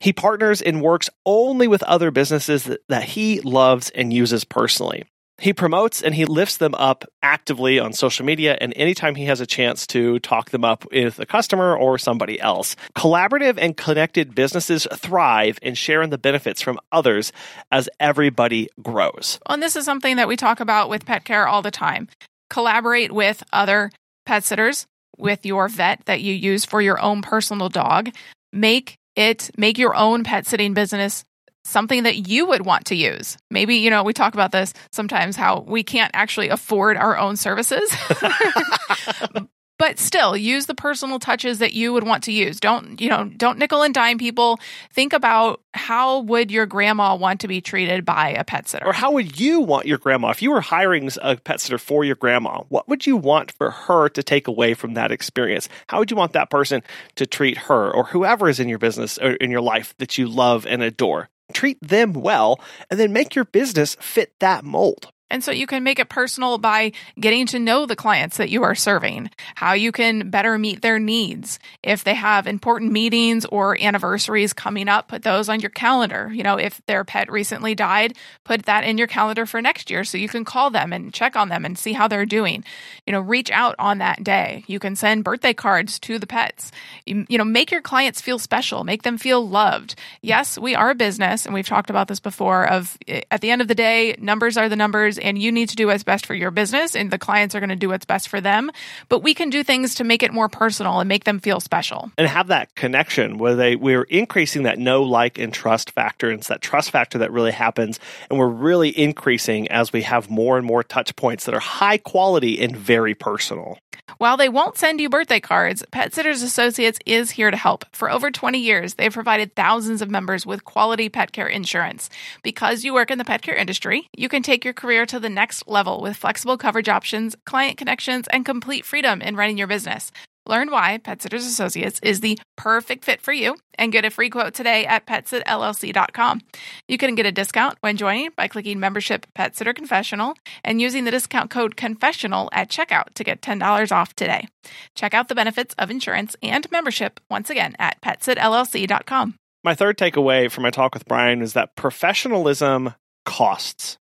He 0.00 0.12
partners 0.12 0.60
and 0.60 0.82
works 0.82 1.08
only 1.24 1.68
with 1.68 1.82
other 1.84 2.10
businesses 2.10 2.64
that, 2.64 2.80
that 2.90 3.04
he 3.04 3.40
loves 3.40 3.88
and 3.90 4.12
uses 4.12 4.44
personally. 4.44 5.04
He 5.40 5.52
promotes 5.52 6.02
and 6.02 6.14
he 6.14 6.24
lifts 6.24 6.56
them 6.56 6.74
up 6.74 7.04
actively 7.22 7.78
on 7.78 7.92
social 7.92 8.26
media 8.26 8.58
and 8.60 8.72
anytime 8.76 9.14
he 9.14 9.26
has 9.26 9.40
a 9.40 9.46
chance 9.46 9.86
to 9.88 10.18
talk 10.18 10.50
them 10.50 10.64
up 10.64 10.84
with 10.92 11.20
a 11.20 11.26
customer 11.26 11.76
or 11.76 11.96
somebody 11.96 12.40
else. 12.40 12.74
Collaborative 12.96 13.56
and 13.56 13.76
connected 13.76 14.34
businesses 14.34 14.86
thrive 14.92 15.58
and 15.62 15.78
share 15.78 16.02
in 16.02 16.10
the 16.10 16.18
benefits 16.18 16.60
from 16.60 16.80
others 16.90 17.32
as 17.70 17.88
everybody 18.00 18.68
grows. 18.82 19.38
And 19.48 19.62
this 19.62 19.76
is 19.76 19.84
something 19.84 20.16
that 20.16 20.26
we 20.28 20.36
talk 20.36 20.58
about 20.58 20.88
with 20.88 21.06
pet 21.06 21.24
care 21.24 21.46
all 21.46 21.62
the 21.62 21.70
time. 21.70 22.08
Collaborate 22.50 23.12
with 23.12 23.44
other 23.52 23.92
pet 24.26 24.42
sitters, 24.42 24.86
with 25.16 25.46
your 25.46 25.68
vet 25.68 26.02
that 26.06 26.20
you 26.20 26.34
use 26.34 26.64
for 26.64 26.82
your 26.82 27.00
own 27.00 27.22
personal 27.22 27.68
dog. 27.68 28.10
Make 28.52 28.96
it 29.14 29.50
make 29.56 29.78
your 29.78 29.94
own 29.94 30.24
pet 30.24 30.46
sitting 30.46 30.74
business 30.74 31.24
something 31.68 32.04
that 32.04 32.28
you 32.28 32.46
would 32.46 32.64
want 32.64 32.86
to 32.86 32.94
use. 32.94 33.36
Maybe, 33.50 33.76
you 33.76 33.90
know, 33.90 34.02
we 34.02 34.12
talk 34.12 34.34
about 34.34 34.52
this 34.52 34.72
sometimes 34.92 35.36
how 35.36 35.60
we 35.60 35.82
can't 35.82 36.10
actually 36.14 36.48
afford 36.48 36.96
our 36.96 37.16
own 37.18 37.36
services. 37.36 37.94
but 39.78 39.98
still 39.98 40.36
use 40.36 40.66
the 40.66 40.74
personal 40.74 41.18
touches 41.18 41.60
that 41.60 41.72
you 41.72 41.92
would 41.92 42.02
want 42.02 42.24
to 42.24 42.32
use. 42.32 42.60
Don't 42.60 43.00
you 43.00 43.08
know 43.08 43.30
don't 43.36 43.58
nickel 43.58 43.82
and 43.82 43.94
dime 43.94 44.18
people. 44.18 44.58
Think 44.92 45.12
about 45.12 45.62
how 45.72 46.20
would 46.20 46.50
your 46.50 46.66
grandma 46.66 47.14
want 47.14 47.40
to 47.40 47.48
be 47.48 47.60
treated 47.60 48.04
by 48.04 48.30
a 48.30 48.44
pet 48.44 48.68
sitter? 48.68 48.86
Or 48.86 48.92
how 48.92 49.12
would 49.12 49.40
you 49.40 49.60
want 49.60 49.86
your 49.86 49.98
grandma 49.98 50.30
if 50.30 50.42
you 50.42 50.50
were 50.50 50.60
hiring 50.60 51.08
a 51.22 51.36
pet 51.36 51.60
sitter 51.60 51.78
for 51.78 52.04
your 52.04 52.16
grandma 52.16 52.62
what 52.68 52.88
would 52.88 53.06
you 53.06 53.16
want 53.16 53.52
for 53.52 53.70
her 53.70 54.08
to 54.10 54.22
take 54.22 54.48
away 54.48 54.74
from 54.74 54.94
that 54.94 55.12
experience? 55.12 55.68
How 55.86 56.00
would 56.00 56.10
you 56.10 56.16
want 56.16 56.32
that 56.32 56.50
person 56.50 56.82
to 57.14 57.26
treat 57.26 57.56
her 57.56 57.90
or 57.90 58.04
whoever 58.04 58.48
is 58.48 58.60
in 58.60 58.68
your 58.68 58.78
business 58.78 59.18
or 59.18 59.32
in 59.32 59.50
your 59.50 59.60
life 59.60 59.94
that 59.98 60.18
you 60.18 60.26
love 60.26 60.66
and 60.66 60.82
adore 60.82 61.28
treat 61.52 61.78
them 61.80 62.12
well, 62.12 62.60
and 62.90 62.98
then 62.98 63.12
make 63.12 63.34
your 63.34 63.44
business 63.44 63.96
fit 64.00 64.32
that 64.40 64.64
mold. 64.64 65.12
And 65.30 65.44
so 65.44 65.50
you 65.50 65.66
can 65.66 65.82
make 65.82 65.98
it 65.98 66.08
personal 66.08 66.56
by 66.56 66.92
getting 67.20 67.46
to 67.46 67.58
know 67.58 67.84
the 67.84 67.96
clients 67.96 68.38
that 68.38 68.48
you 68.48 68.62
are 68.62 68.74
serving, 68.74 69.30
how 69.54 69.74
you 69.74 69.92
can 69.92 70.30
better 70.30 70.58
meet 70.58 70.80
their 70.80 70.98
needs. 70.98 71.58
If 71.82 72.02
they 72.02 72.14
have 72.14 72.46
important 72.46 72.92
meetings 72.92 73.44
or 73.44 73.78
anniversaries 73.80 74.54
coming 74.54 74.88
up, 74.88 75.08
put 75.08 75.22
those 75.22 75.48
on 75.48 75.60
your 75.60 75.70
calendar. 75.70 76.30
You 76.32 76.42
know, 76.42 76.56
if 76.56 76.80
their 76.86 77.04
pet 77.04 77.30
recently 77.30 77.74
died, 77.74 78.16
put 78.44 78.64
that 78.64 78.84
in 78.84 78.96
your 78.96 79.06
calendar 79.06 79.44
for 79.44 79.60
next 79.60 79.90
year 79.90 80.02
so 80.02 80.16
you 80.16 80.28
can 80.28 80.44
call 80.46 80.70
them 80.70 80.92
and 80.92 81.12
check 81.12 81.36
on 81.36 81.50
them 81.50 81.64
and 81.66 81.78
see 81.78 81.92
how 81.92 82.08
they're 82.08 82.24
doing. 82.24 82.64
You 83.06 83.12
know, 83.12 83.20
reach 83.20 83.50
out 83.50 83.74
on 83.78 83.98
that 83.98 84.24
day. 84.24 84.64
You 84.66 84.78
can 84.78 84.96
send 84.96 85.24
birthday 85.24 85.52
cards 85.52 85.98
to 86.00 86.18
the 86.18 86.26
pets. 86.26 86.72
You, 87.04 87.26
you 87.28 87.36
know, 87.36 87.44
make 87.44 87.70
your 87.70 87.82
clients 87.82 88.22
feel 88.22 88.38
special, 88.38 88.82
make 88.82 89.02
them 89.02 89.18
feel 89.18 89.46
loved. 89.46 89.94
Yes, 90.22 90.58
we 90.58 90.74
are 90.74 90.90
a 90.90 90.94
business, 90.94 91.44
and 91.44 91.54
we've 91.54 91.66
talked 91.66 91.90
about 91.90 92.08
this 92.08 92.20
before 92.20 92.66
of 92.66 92.96
eh, 93.06 93.20
at 93.30 93.42
the 93.42 93.50
end 93.50 93.60
of 93.60 93.68
the 93.68 93.74
day, 93.74 94.16
numbers 94.18 94.56
are 94.56 94.68
the 94.68 94.76
numbers 94.76 95.17
and 95.18 95.38
you 95.38 95.52
need 95.52 95.68
to 95.70 95.76
do 95.76 95.86
what's 95.86 96.04
best 96.04 96.26
for 96.26 96.34
your 96.34 96.50
business 96.50 96.94
and 96.94 97.10
the 97.10 97.18
clients 97.18 97.54
are 97.54 97.60
going 97.60 97.68
to 97.70 97.76
do 97.76 97.88
what's 97.88 98.04
best 98.04 98.28
for 98.28 98.40
them. 98.40 98.70
But 99.08 99.22
we 99.22 99.34
can 99.34 99.50
do 99.50 99.62
things 99.62 99.96
to 99.96 100.04
make 100.04 100.22
it 100.22 100.32
more 100.32 100.48
personal 100.48 101.00
and 101.00 101.08
make 101.08 101.24
them 101.24 101.40
feel 101.40 101.60
special. 101.60 102.10
And 102.16 102.28
have 102.28 102.48
that 102.48 102.74
connection 102.74 103.38
where 103.38 103.56
they 103.56 103.76
we're 103.76 104.02
increasing 104.02 104.64
that 104.64 104.78
know, 104.78 105.02
like, 105.02 105.38
and 105.38 105.52
trust 105.52 105.90
factor. 105.90 106.30
And 106.30 106.40
it's 106.40 106.48
that 106.48 106.60
trust 106.60 106.90
factor 106.90 107.18
that 107.18 107.32
really 107.32 107.52
happens. 107.52 108.00
And 108.30 108.38
we're 108.38 108.48
really 108.48 108.90
increasing 108.90 109.68
as 109.68 109.92
we 109.92 110.02
have 110.02 110.30
more 110.30 110.56
and 110.56 110.66
more 110.66 110.82
touch 110.82 111.14
points 111.16 111.44
that 111.44 111.54
are 111.54 111.60
high 111.60 111.98
quality 111.98 112.60
and 112.62 112.76
very 112.76 113.14
personal. 113.14 113.78
While 114.16 114.38
they 114.38 114.48
won't 114.48 114.78
send 114.78 115.00
you 115.00 115.10
birthday 115.10 115.38
cards, 115.38 115.84
Pet 115.90 116.14
Sitters 116.14 116.42
Associates 116.42 116.98
is 117.04 117.32
here 117.32 117.50
to 117.50 117.56
help. 117.56 117.84
For 117.92 118.10
over 118.10 118.30
20 118.30 118.58
years, 118.58 118.94
they've 118.94 119.12
provided 119.12 119.54
thousands 119.54 120.00
of 120.00 120.10
members 120.10 120.46
with 120.46 120.64
quality 120.64 121.08
pet 121.10 121.32
care 121.32 121.46
insurance. 121.46 122.08
Because 122.42 122.84
you 122.84 122.94
work 122.94 123.10
in 123.10 123.18
the 123.18 123.24
pet 123.24 123.42
care 123.42 123.54
industry, 123.54 124.08
you 124.16 124.28
can 124.28 124.42
take 124.42 124.64
your 124.64 124.74
career 124.74 125.04
to 125.06 125.20
the 125.20 125.28
next 125.28 125.68
level 125.68 126.00
with 126.00 126.16
flexible 126.16 126.56
coverage 126.56 126.88
options, 126.88 127.36
client 127.44 127.76
connections, 127.76 128.26
and 128.28 128.46
complete 128.46 128.86
freedom 128.86 129.20
in 129.20 129.36
running 129.36 129.58
your 129.58 129.66
business. 129.66 130.10
Learn 130.48 130.70
why 130.70 130.96
Pet 130.96 131.20
Sitters 131.20 131.44
Associates 131.44 132.00
is 132.02 132.20
the 132.20 132.38
perfect 132.56 133.04
fit 133.04 133.20
for 133.20 133.32
you 133.32 133.54
and 133.74 133.92
get 133.92 134.06
a 134.06 134.10
free 134.10 134.30
quote 134.30 134.54
today 134.54 134.86
at 134.86 135.06
petsitllc.com. 135.06 136.40
You 136.88 136.96
can 136.96 137.14
get 137.14 137.26
a 137.26 137.32
discount 137.32 137.76
when 137.82 137.98
joining 137.98 138.30
by 138.34 138.48
clicking 138.48 138.80
membership 138.80 139.26
Pet 139.34 139.54
Sitter 139.54 139.74
Confessional 139.74 140.34
and 140.64 140.80
using 140.80 141.04
the 141.04 141.10
discount 141.10 141.50
code 141.50 141.76
confessional 141.76 142.48
at 142.52 142.70
checkout 142.70 143.12
to 143.14 143.24
get 143.24 143.42
$10 143.42 143.92
off 143.92 144.14
today. 144.14 144.48
Check 144.94 145.12
out 145.12 145.28
the 145.28 145.34
benefits 145.34 145.74
of 145.78 145.90
insurance 145.90 146.34
and 146.42 146.68
membership 146.70 147.20
once 147.30 147.50
again 147.50 147.76
at 147.78 148.00
petsitllc.com. 148.00 149.34
My 149.64 149.74
third 149.74 149.98
takeaway 149.98 150.50
from 150.50 150.62
my 150.62 150.70
talk 150.70 150.94
with 150.94 151.04
Brian 151.04 151.42
is 151.42 151.52
that 151.52 151.76
professionalism 151.76 152.94
costs. 153.26 153.98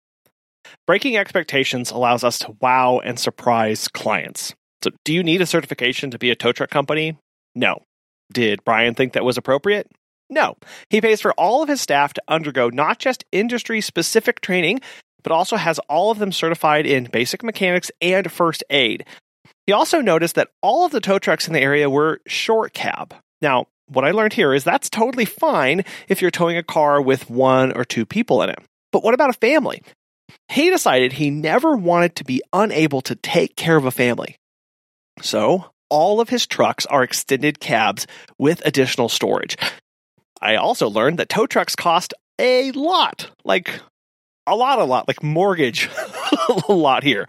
Breaking 0.86 1.18
expectations 1.18 1.92
allows 1.92 2.24
us 2.24 2.40
to 2.40 2.56
wow 2.62 3.00
and 3.04 3.20
surprise 3.20 3.90
clients. 3.90 4.56
So, 4.84 4.92
do 5.04 5.14
you 5.14 5.24
need 5.24 5.42
a 5.42 5.46
certification 5.46 6.12
to 6.12 6.20
be 6.20 6.30
a 6.30 6.36
tow 6.36 6.52
truck 6.52 6.70
company? 6.70 7.18
No. 7.56 7.82
Did 8.32 8.64
Brian 8.64 8.94
think 8.94 9.14
that 9.14 9.26
was 9.26 9.38
appropriate? 9.38 9.90
No. 10.30 10.58
He 10.90 11.02
pays 11.02 11.22
for 11.22 11.34
all 11.34 11.64
of 11.64 11.70
his 11.70 11.82
staff 11.82 12.14
to 12.14 12.22
undergo 12.28 12.70
not 12.70 13.00
just 13.00 13.26
industry 13.32 13.82
specific 13.82 14.42
training, 14.42 14.82
but 15.24 15.32
also 15.32 15.56
has 15.56 15.80
all 15.90 16.12
of 16.12 16.20
them 16.20 16.32
certified 16.32 16.86
in 16.86 17.06
basic 17.06 17.44
mechanics 17.44 17.92
and 18.02 18.32
first 18.32 18.64
aid. 18.70 19.06
He 19.66 19.74
also 19.74 20.02
noticed 20.02 20.36
that 20.36 20.50
all 20.62 20.86
of 20.86 20.92
the 20.92 21.02
tow 21.02 21.20
trucks 21.20 21.48
in 21.48 21.54
the 21.54 21.62
area 21.62 21.90
were 21.90 22.22
short 22.28 22.74
cab. 22.74 23.16
Now, 23.42 23.66
what 23.88 24.06
I 24.06 24.12
learned 24.12 24.34
here 24.34 24.54
is 24.54 24.64
that's 24.64 24.90
totally 24.90 25.26
fine 25.26 25.84
if 26.08 26.22
you're 26.22 26.32
towing 26.32 26.58
a 26.58 26.64
car 26.64 27.02
with 27.02 27.30
one 27.30 27.72
or 27.74 27.86
two 27.86 28.06
people 28.06 28.42
in 28.42 28.50
it. 28.50 28.60
But 28.92 29.04
what 29.04 29.14
about 29.14 29.30
a 29.30 29.34
family? 29.34 29.82
He 30.50 30.70
decided 30.70 31.14
he 31.14 31.30
never 31.30 31.76
wanted 31.76 32.16
to 32.18 32.24
be 32.24 32.42
unable 32.54 33.02
to 33.02 33.16
take 33.16 33.56
care 33.56 33.78
of 33.78 33.86
a 33.86 33.92
family. 33.92 34.36
So, 35.22 35.66
all 35.90 36.20
of 36.20 36.30
his 36.30 36.46
trucks 36.46 36.86
are 36.86 37.04
extended 37.04 37.60
cabs 37.60 38.08
with 38.38 38.62
additional 38.66 39.10
storage. 39.10 39.58
I 40.42 40.56
also 40.56 40.90
learned 40.90 41.20
that 41.20 41.30
tow 41.30 41.48
trucks 41.48 41.76
cost 41.76 42.14
a 42.40 42.72
lot, 42.74 43.32
like 43.44 43.80
a 44.46 44.56
lot, 44.56 44.80
a 44.80 44.84
lot, 44.84 45.08
like 45.08 45.24
mortgage 45.24 45.90
a 46.70 46.74
lot 46.74 47.04
here. 47.04 47.28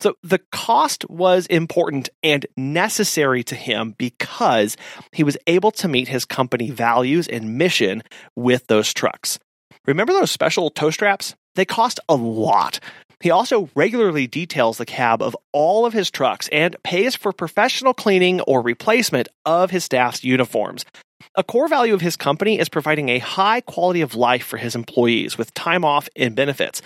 So 0.00 0.14
the 0.22 0.40
cost 0.50 1.08
was 1.10 1.46
important 1.46 2.08
and 2.22 2.46
necessary 2.56 3.42
to 3.44 3.54
him 3.54 3.94
because 3.98 4.76
he 5.12 5.24
was 5.24 5.36
able 5.46 5.70
to 5.72 5.88
meet 5.88 6.08
his 6.08 6.24
company 6.24 6.70
values 6.70 7.28
and 7.28 7.58
mission 7.58 8.02
with 8.34 8.66
those 8.66 8.94
trucks. 8.94 9.38
Remember 9.86 10.12
those 10.12 10.30
special 10.30 10.70
tow 10.70 10.90
straps? 10.90 11.34
They 11.54 11.64
cost 11.64 12.00
a 12.08 12.14
lot. 12.14 12.80
He 13.20 13.30
also 13.30 13.68
regularly 13.74 14.26
details 14.26 14.78
the 14.78 14.86
cab 14.86 15.20
of 15.20 15.36
all 15.52 15.84
of 15.84 15.92
his 15.92 16.10
trucks 16.10 16.48
and 16.50 16.74
pays 16.82 17.14
for 17.14 17.32
professional 17.32 17.92
cleaning 17.92 18.40
or 18.42 18.62
replacement 18.62 19.28
of 19.44 19.70
his 19.70 19.84
staff's 19.84 20.24
uniforms. 20.24 20.86
A 21.34 21.44
core 21.44 21.68
value 21.68 21.94
of 21.94 22.00
his 22.00 22.16
company 22.16 22.58
is 22.58 22.70
providing 22.70 23.10
a 23.10 23.18
high 23.18 23.60
quality 23.60 24.00
of 24.00 24.14
life 24.14 24.44
for 24.44 24.56
his 24.56 24.74
employees 24.74 25.36
with 25.36 25.52
time 25.52 25.84
off 25.84 26.08
and 26.16 26.34
benefits. 26.34 26.80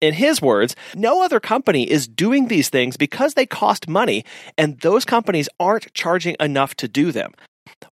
In 0.00 0.14
his 0.14 0.40
words, 0.40 0.76
no 0.94 1.22
other 1.22 1.40
company 1.40 1.90
is 1.90 2.08
doing 2.08 2.48
these 2.48 2.68
things 2.68 2.96
because 2.96 3.34
they 3.34 3.46
cost 3.46 3.88
money, 3.88 4.24
and 4.56 4.80
those 4.80 5.04
companies 5.04 5.48
aren't 5.60 5.92
charging 5.94 6.36
enough 6.40 6.74
to 6.76 6.88
do 6.88 7.12
them. 7.12 7.32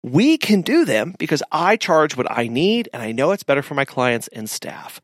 We 0.04 0.38
can 0.38 0.62
do 0.62 0.86
them 0.86 1.16
because 1.18 1.44
I 1.52 1.76
charge 1.76 2.16
what 2.16 2.32
I 2.32 2.48
need 2.48 2.90
and 2.94 3.02
I 3.02 3.12
know 3.12 3.32
it's 3.32 3.44
better 3.44 3.62
for 3.62 3.74
my 3.74 3.86
clients 3.86 4.28
and 4.30 4.50
staff. 4.50 5.02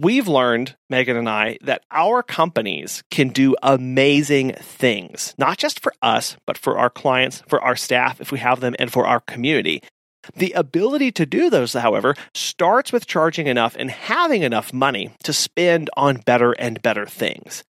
We've 0.00 0.28
learned, 0.28 0.76
Megan 0.88 1.16
and 1.16 1.28
I, 1.28 1.58
that 1.62 1.82
our 1.90 2.22
companies 2.22 3.02
can 3.10 3.30
do 3.30 3.56
amazing 3.64 4.52
things, 4.52 5.34
not 5.38 5.58
just 5.58 5.80
for 5.80 5.92
us, 6.00 6.36
but 6.46 6.56
for 6.56 6.78
our 6.78 6.88
clients, 6.88 7.42
for 7.48 7.60
our 7.60 7.74
staff, 7.74 8.20
if 8.20 8.30
we 8.30 8.38
have 8.38 8.60
them, 8.60 8.76
and 8.78 8.92
for 8.92 9.08
our 9.08 9.18
community. 9.18 9.82
The 10.36 10.52
ability 10.52 11.10
to 11.12 11.26
do 11.26 11.50
those, 11.50 11.72
however, 11.72 12.14
starts 12.32 12.92
with 12.92 13.08
charging 13.08 13.48
enough 13.48 13.74
and 13.76 13.90
having 13.90 14.42
enough 14.42 14.72
money 14.72 15.10
to 15.24 15.32
spend 15.32 15.90
on 15.96 16.18
better 16.18 16.52
and 16.52 16.80
better 16.80 17.06
things. 17.06 17.64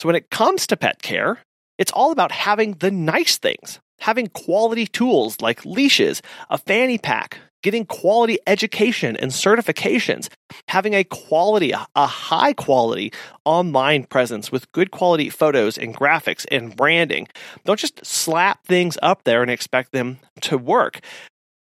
So 0.00 0.08
when 0.08 0.16
it 0.16 0.30
comes 0.30 0.66
to 0.68 0.78
pet 0.78 1.02
care, 1.02 1.40
it's 1.76 1.92
all 1.92 2.10
about 2.10 2.32
having 2.32 2.72
the 2.72 2.90
nice 2.90 3.36
things, 3.36 3.80
having 3.98 4.28
quality 4.28 4.86
tools 4.86 5.42
like 5.42 5.66
leashes, 5.66 6.22
a 6.48 6.56
fanny 6.56 6.96
pack, 6.96 7.36
getting 7.66 7.84
quality 7.84 8.38
education 8.46 9.16
and 9.16 9.32
certifications, 9.32 10.28
having 10.68 10.94
a 10.94 11.02
quality, 11.02 11.72
a 11.72 12.06
high 12.06 12.52
quality 12.52 13.12
online 13.44 14.04
presence 14.04 14.52
with 14.52 14.70
good 14.70 14.92
quality 14.92 15.28
photos 15.28 15.76
and 15.76 15.92
graphics 15.92 16.46
and 16.52 16.76
branding. 16.76 17.26
Don't 17.64 17.80
just 17.80 18.06
slap 18.06 18.64
things 18.64 18.96
up 19.02 19.24
there 19.24 19.42
and 19.42 19.50
expect 19.50 19.90
them 19.90 20.20
to 20.42 20.56
work. 20.56 21.00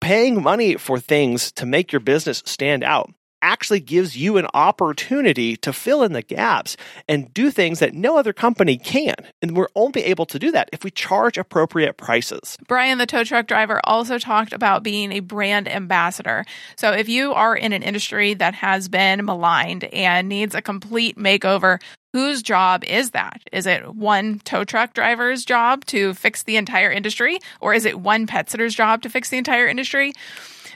Paying 0.01 0.43
money 0.43 0.77
for 0.77 0.99
things 0.99 1.53
to 1.53 1.67
make 1.67 1.93
your 1.93 2.01
business 2.01 2.43
stand 2.47 2.83
out 2.83 3.13
actually 3.43 3.81
gives 3.81 4.17
you 4.17 4.37
an 4.37 4.47
opportunity 4.55 5.57
to 5.57 5.73
fill 5.73 6.03
in 6.03 6.13
the 6.13 6.23
gaps 6.23 6.77
and 7.09 7.33
do 7.33 7.51
things 7.51 7.79
that 7.79 7.95
no 7.95 8.17
other 8.19 8.33
company 8.33 8.77
can. 8.77 9.15
And 9.43 9.57
we're 9.57 9.69
only 9.75 10.05
able 10.05 10.27
to 10.27 10.39
do 10.39 10.51
that 10.53 10.69
if 10.73 10.85
we 10.85 10.91
charge 10.91 11.39
appropriate 11.39 11.97
prices. 11.97 12.57
Brian, 12.69 12.99
the 12.99 13.07
tow 13.07 13.25
truck 13.25 13.47
driver, 13.47 13.81
also 13.85 14.19
talked 14.19 14.53
about 14.53 14.83
being 14.83 15.13
a 15.13 15.21
brand 15.21 15.69
ambassador. 15.69 16.45
So 16.77 16.93
if 16.93 17.09
you 17.09 17.33
are 17.33 17.57
in 17.57 17.73
an 17.73 17.83
industry 17.83 18.35
that 18.35 18.55
has 18.55 18.89
been 18.89 19.25
maligned 19.25 19.85
and 19.85 20.29
needs 20.29 20.55
a 20.55 20.63
complete 20.63 21.17
makeover, 21.17 21.81
whose 22.13 22.43
job 22.43 22.85
is 22.85 23.11
that? 23.11 23.43
Is 23.53 23.67
it 23.67 23.95
one 23.95 24.41
tow 24.41 24.65
truck 24.65 24.95
driver's 24.95 25.45
job 25.45 25.85
to 25.87 26.15
fix 26.15 26.43
the 26.43 26.57
entire 26.57 26.91
industry, 26.91 27.39
or 27.61 27.75
is 27.75 27.85
it 27.85 28.01
one 28.01 28.27
pet 28.27 28.51
sitter's 28.51 28.75
job 28.75 29.03
to 29.03 29.11
fix 29.11 29.29
the 29.29 29.39
entire 29.39 29.67
industry? 29.67 30.13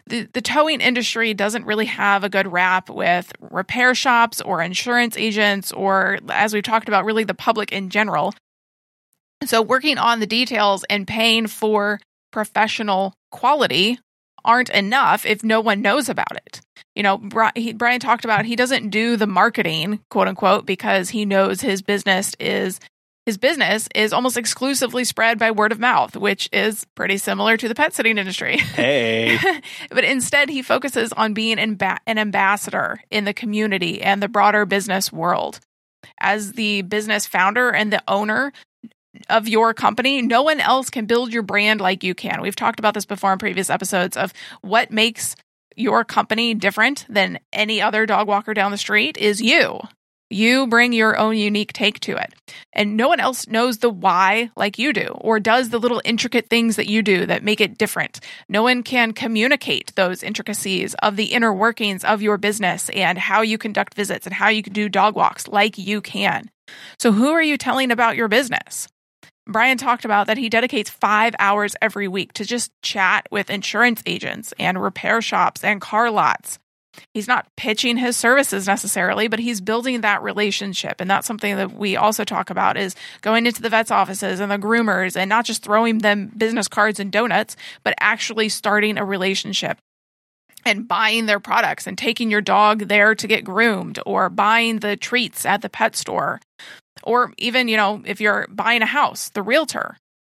the, 0.06 0.28
the 0.32 0.42
towing 0.42 0.80
industry 0.80 1.32
doesn't 1.34 1.64
really 1.64 1.86
have 1.86 2.24
a 2.24 2.28
good 2.28 2.50
rap 2.50 2.90
with 2.90 3.32
repair 3.40 3.94
shops 3.94 4.40
or 4.40 4.60
insurance 4.60 5.16
agents 5.16 5.72
or 5.72 6.18
as 6.28 6.52
we've 6.52 6.62
talked 6.62 6.88
about 6.88 7.04
really 7.04 7.24
the 7.24 7.34
public 7.34 7.72
in 7.72 7.90
general 7.90 8.34
so 9.44 9.62
working 9.62 9.98
on 9.98 10.20
the 10.20 10.26
details 10.26 10.84
and 10.90 11.06
paying 11.06 11.46
for 11.46 12.00
professional 12.32 13.14
quality 13.30 13.98
aren't 14.44 14.70
enough 14.70 15.24
if 15.24 15.42
no 15.42 15.60
one 15.60 15.80
knows 15.80 16.08
about 16.08 16.36
it 16.36 16.60
you 16.94 17.02
know 17.02 17.18
brian 17.18 18.00
talked 18.00 18.24
about 18.24 18.44
he 18.44 18.56
doesn't 18.56 18.90
do 18.90 19.16
the 19.16 19.26
marketing 19.26 20.00
quote 20.10 20.28
unquote 20.28 20.66
because 20.66 21.10
he 21.10 21.24
knows 21.24 21.60
his 21.60 21.82
business 21.82 22.34
is 22.38 22.80
his 23.26 23.38
business 23.38 23.88
is 23.94 24.12
almost 24.12 24.36
exclusively 24.36 25.02
spread 25.02 25.38
by 25.38 25.50
word 25.50 25.72
of 25.72 25.78
mouth, 25.78 26.14
which 26.14 26.46
is 26.52 26.84
pretty 26.94 27.16
similar 27.16 27.56
to 27.56 27.68
the 27.68 27.74
pet 27.74 27.94
sitting 27.94 28.18
industry. 28.18 28.58
Hey. 28.58 29.38
but 29.90 30.04
instead, 30.04 30.50
he 30.50 30.60
focuses 30.60 31.10
on 31.14 31.32
being 31.32 31.58
an 31.58 32.18
ambassador 32.18 33.00
in 33.10 33.24
the 33.24 33.32
community 33.32 34.02
and 34.02 34.22
the 34.22 34.28
broader 34.28 34.66
business 34.66 35.10
world. 35.10 35.60
As 36.20 36.52
the 36.52 36.82
business 36.82 37.26
founder 37.26 37.70
and 37.70 37.90
the 37.90 38.02
owner 38.06 38.52
of 39.30 39.48
your 39.48 39.72
company, 39.72 40.20
no 40.20 40.42
one 40.42 40.60
else 40.60 40.90
can 40.90 41.06
build 41.06 41.32
your 41.32 41.42
brand 41.42 41.80
like 41.80 42.04
you 42.04 42.14
can. 42.14 42.42
We've 42.42 42.56
talked 42.56 42.78
about 42.78 42.92
this 42.92 43.06
before 43.06 43.32
in 43.32 43.38
previous 43.38 43.70
episodes 43.70 44.18
of 44.18 44.34
what 44.60 44.90
makes 44.90 45.34
your 45.76 46.04
company 46.04 46.54
different 46.54 47.06
than 47.08 47.38
any 47.52 47.80
other 47.80 48.06
dog 48.06 48.28
walker 48.28 48.54
down 48.54 48.70
the 48.70 48.78
street 48.78 49.16
is 49.16 49.40
you. 49.40 49.80
You 50.30 50.66
bring 50.66 50.92
your 50.92 51.18
own 51.18 51.36
unique 51.36 51.72
take 51.72 52.00
to 52.00 52.16
it. 52.16 52.34
And 52.72 52.96
no 52.96 53.08
one 53.08 53.20
else 53.20 53.46
knows 53.46 53.78
the 53.78 53.90
why 53.90 54.50
like 54.56 54.78
you 54.78 54.92
do, 54.92 55.16
or 55.20 55.38
does 55.38 55.68
the 55.68 55.78
little 55.78 56.00
intricate 56.04 56.48
things 56.48 56.76
that 56.76 56.88
you 56.88 57.02
do 57.02 57.26
that 57.26 57.44
make 57.44 57.60
it 57.60 57.78
different. 57.78 58.20
No 58.48 58.62
one 58.62 58.82
can 58.82 59.12
communicate 59.12 59.94
those 59.94 60.22
intricacies 60.22 60.94
of 61.02 61.16
the 61.16 61.26
inner 61.26 61.52
workings 61.52 62.04
of 62.04 62.22
your 62.22 62.38
business 62.38 62.88
and 62.90 63.18
how 63.18 63.42
you 63.42 63.58
conduct 63.58 63.94
visits 63.94 64.26
and 64.26 64.34
how 64.34 64.48
you 64.48 64.62
can 64.62 64.72
do 64.72 64.88
dog 64.88 65.14
walks 65.14 65.46
like 65.46 65.78
you 65.78 66.00
can. 66.00 66.50
So, 66.98 67.12
who 67.12 67.28
are 67.30 67.42
you 67.42 67.58
telling 67.58 67.90
about 67.90 68.16
your 68.16 68.28
business? 68.28 68.88
Brian 69.46 69.76
talked 69.76 70.04
about 70.04 70.26
that 70.26 70.38
he 70.38 70.48
dedicates 70.48 70.88
five 70.88 71.34
hours 71.38 71.76
every 71.82 72.08
week 72.08 72.32
to 72.34 72.44
just 72.44 72.72
chat 72.82 73.26
with 73.30 73.50
insurance 73.50 74.02
agents 74.06 74.54
and 74.58 74.82
repair 74.82 75.20
shops 75.20 75.62
and 75.62 75.80
car 75.80 76.10
lots. 76.10 76.58
He's 77.12 77.28
not 77.28 77.48
pitching 77.56 77.96
his 77.96 78.16
services 78.16 78.66
necessarily 78.66 79.28
but 79.28 79.40
he's 79.40 79.60
building 79.60 80.00
that 80.00 80.22
relationship. 80.22 81.00
And 81.00 81.10
that's 81.10 81.26
something 81.26 81.56
that 81.56 81.72
we 81.72 81.96
also 81.96 82.24
talk 82.24 82.50
about 82.50 82.76
is 82.76 82.94
going 83.20 83.46
into 83.46 83.60
the 83.60 83.68
vets 83.68 83.90
offices 83.90 84.40
and 84.40 84.50
the 84.50 84.58
groomers 84.58 85.16
and 85.16 85.28
not 85.28 85.44
just 85.44 85.62
throwing 85.62 85.98
them 85.98 86.30
business 86.36 86.68
cards 86.68 87.00
and 87.00 87.12
donuts 87.12 87.56
but 87.82 87.94
actually 88.00 88.48
starting 88.48 88.96
a 88.96 89.04
relationship 89.04 89.78
and 90.64 90.88
buying 90.88 91.26
their 91.26 91.40
products 91.40 91.86
and 91.86 91.98
taking 91.98 92.30
your 92.30 92.40
dog 92.40 92.88
there 92.88 93.14
to 93.14 93.26
get 93.26 93.44
groomed 93.44 93.98
or 94.06 94.30
buying 94.30 94.78
the 94.78 94.96
treats 94.96 95.44
at 95.44 95.60
the 95.60 95.68
pet 95.68 95.94
store 95.96 96.40
or 97.04 97.32
even 97.38 97.68
you 97.68 97.76
know 97.76 98.02
if 98.04 98.20
you're 98.20 98.46
buying 98.50 98.82
a 98.82 98.86
house 98.86 99.28
the 99.30 99.42
realtor 99.42 99.96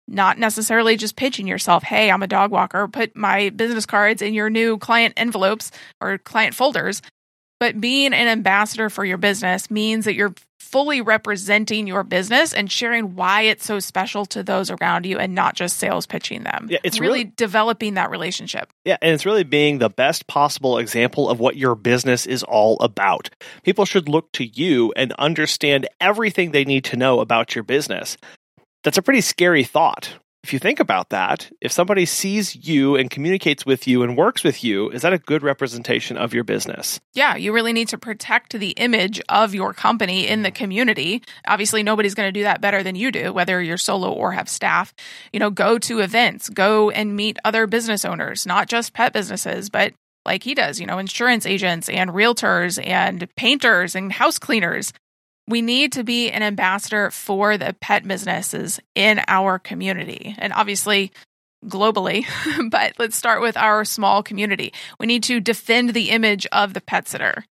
not 0.08 0.38
necessarily 0.38 0.98
just 0.98 1.16
pitching 1.16 1.48
yourself, 1.48 1.84
hey, 1.84 2.12
I'm 2.12 2.24
a 2.24 2.28
dog 2.28 2.52
walker, 2.52 2.88
put 2.88 3.16
my 3.16 3.50
business 3.50 3.86
cards 3.86 4.22
in 4.22 4.34
your 4.34 4.50
new 4.50 4.78
client 4.78 5.14
envelopes 5.18 5.72
or 6.00 6.18
client 6.18 6.54
folders. 6.54 7.02
But 7.60 7.80
being 7.80 8.14
an 8.14 8.28
ambassador 8.28 8.90
for 8.90 9.06
your 9.06 9.18
business 9.18 9.72
means 9.72 10.06
that 10.06 10.16
you're 10.16 10.34
fully 10.60 11.00
representing 11.00 11.88
your 11.88 12.04
business 12.04 12.52
and 12.54 12.70
sharing 12.70 13.16
why 13.16 13.44
it's 13.44 13.66
so 13.66 13.80
special 13.80 14.26
to 14.26 14.44
those 14.44 14.70
around 14.72 15.06
you 15.06 15.18
and 15.18 15.34
not 15.34 15.56
just 15.56 15.78
sales 15.78 16.06
pitching 16.06 16.44
them. 16.44 16.68
Yeah, 16.70 16.80
it's 16.84 17.00
really, 17.00 17.20
really 17.20 17.34
developing 17.38 17.94
that 17.94 18.10
relationship. 18.10 18.70
Yeah, 18.84 18.98
and 19.02 19.14
it's 19.14 19.26
really 19.26 19.44
being 19.44 19.78
the 19.78 19.90
best 19.90 20.28
possible 20.28 20.80
example 20.80 21.30
of 21.30 21.40
what 21.40 21.56
your 21.56 21.76
business 21.76 22.26
is 22.26 22.44
all 22.44 22.78
about. 22.82 23.30
People 23.64 23.86
should 23.86 24.10
look 24.10 24.32
to 24.34 24.46
you 24.46 24.92
and 24.98 25.14
understand 25.14 25.88
everything 26.02 26.52
they 26.52 26.66
need 26.66 26.84
to 26.86 26.98
know 26.98 27.20
about 27.22 27.56
your 27.56 27.64
business. 27.64 28.18
That's 28.84 28.98
a 28.98 29.02
pretty 29.02 29.22
scary 29.22 29.64
thought. 29.64 30.16
If 30.46 30.54
you 30.54 30.60
think 30.60 30.80
about 30.80 31.10
that, 31.10 31.50
if 31.60 31.72
somebody 31.72 32.06
sees 32.06 32.56
you 32.56 32.96
and 32.96 33.10
communicates 33.10 33.66
with 33.66 33.88
you 33.88 34.04
and 34.04 34.16
works 34.16 34.44
with 34.44 34.64
you, 34.64 34.92
is 34.92 35.02
that 35.02 35.12
a 35.12 35.18
good 35.18 35.42
representation 35.42 36.18
of 36.18 36.36
your 36.36 36.44
business? 36.44 37.00
Yeah, 37.16 37.36
you 37.36 37.52
really 37.52 37.74
need 37.74 37.88
to 37.88 37.98
protect 37.98 38.54
the 38.54 38.70
image 38.74 39.20
of 39.28 39.56
your 39.56 39.74
company 39.74 40.28
in 40.28 40.44
the 40.44 40.50
mm-hmm. 40.50 40.56
community. 40.56 41.24
Obviously, 41.48 41.82
nobody's 41.82 42.14
going 42.14 42.28
to 42.28 42.40
do 42.40 42.44
that 42.44 42.62
better 42.62 42.84
than 42.84 42.94
you 42.94 43.12
do, 43.12 43.34
whether 43.34 43.60
you're 43.60 43.80
solo 43.80 44.12
or 44.12 44.34
have 44.34 44.48
staff. 44.48 44.94
You 45.34 45.40
know, 45.40 45.50
go 45.50 45.80
to 45.80 46.02
events, 46.02 46.48
go 46.50 46.92
and 46.92 47.16
meet 47.16 47.40
other 47.44 47.66
business 47.66 48.06
owners, 48.06 48.46
not 48.46 48.70
just 48.70 48.94
pet 48.94 49.14
businesses, 49.14 49.72
but 49.72 49.94
like 50.28 50.44
he 50.44 50.54
does, 50.54 50.80
you 50.80 50.86
know, 50.86 51.00
insurance 51.00 51.48
agents 51.48 51.90
and 51.90 52.12
realtors 52.12 52.80
and 52.86 53.28
painters 53.36 53.96
and 53.96 54.12
house 54.12 54.38
cleaners 54.38 54.94
we 55.48 55.62
need 55.62 55.92
to 55.94 56.04
be 56.04 56.32
an 56.32 56.44
ambassador 56.44 57.12
for 57.12 57.58
the 57.58 57.76
pet 57.80 58.08
businesses 58.08 58.80
in 58.96 59.22
our 59.28 59.60
community 59.60 60.36
and 60.38 60.54
obviously 60.54 61.12
globally. 61.66 62.26
but 62.70 62.94
let's 62.98 63.16
start 63.16 63.42
with 63.42 63.58
our 63.58 63.86
small 63.86 64.24
community. 64.24 64.74
We 65.00 65.08
need 65.08 65.24
to 65.24 65.40
defend 65.40 65.94
the 65.94 66.10
image 66.10 66.48
of 66.52 66.74
the 66.74 66.82
pet 66.82 67.08
sitter. 67.08 67.46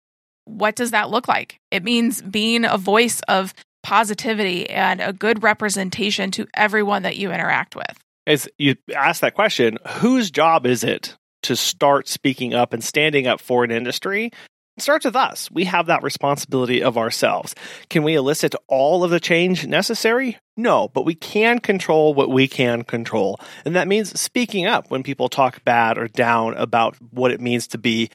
What 0.45 0.75
does 0.75 0.91
that 0.91 1.11
look 1.11 1.29
like? 1.29 1.61
It 1.71 1.85
means 1.85 2.23
being 2.23 2.65
a 2.65 2.79
voice 2.79 3.21
of 3.29 3.55
positivity 3.83 4.69
and 4.71 5.01
a 5.01 5.13
good 5.13 5.43
representation 5.43 6.31
to 6.33 6.47
everyone 6.55 7.03
that 7.03 7.17
you 7.17 7.33
interact 7.33 7.77
with. 7.77 7.99
As 8.27 8.49
you 8.59 8.77
ask 8.95 9.21
that 9.21 9.35
question, 9.35 9.79
whose 9.87 10.31
job 10.31 10.67
is 10.67 10.85
it 10.85 11.17
to 11.43 11.57
start 11.57 12.07
speaking 12.07 12.55
up 12.55 12.73
and 12.73 12.83
standing 12.83 13.27
up 13.27 13.41
for 13.41 13.65
an 13.65 13.71
industry 13.71 14.31
it 14.77 14.83
starts 14.83 15.05
with 15.05 15.17
us. 15.17 15.51
We 15.51 15.65
have 15.65 15.87
that 15.87 16.03
responsibility 16.03 16.83
of 16.83 16.97
ourselves. 16.97 17.55
Can 17.91 18.03
we 18.03 18.15
elicit 18.15 18.55
all 18.69 19.05
of 19.05 19.11
the 19.11 19.21
change 19.21 19.67
necessary? 19.67 20.39
No, 20.57 20.89
but 20.89 21.05
we 21.05 21.15
can 21.15 21.59
control 21.59 22.15
what 22.15 22.31
we 22.31 22.49
can 22.49 22.83
control. 22.83 23.39
And 23.65 23.77
that 23.77 23.89
means 23.89 24.19
speaking 24.19 24.67
up 24.67 24.91
when 24.91 25.03
people 25.03 25.29
talk 25.29 25.65
bad 25.65 25.99
or 25.99 26.09
down 26.09 26.55
about 26.55 26.97
what 27.11 27.33
it 27.33 27.41
means 27.41 27.67
to 27.69 27.79
be 27.79 28.11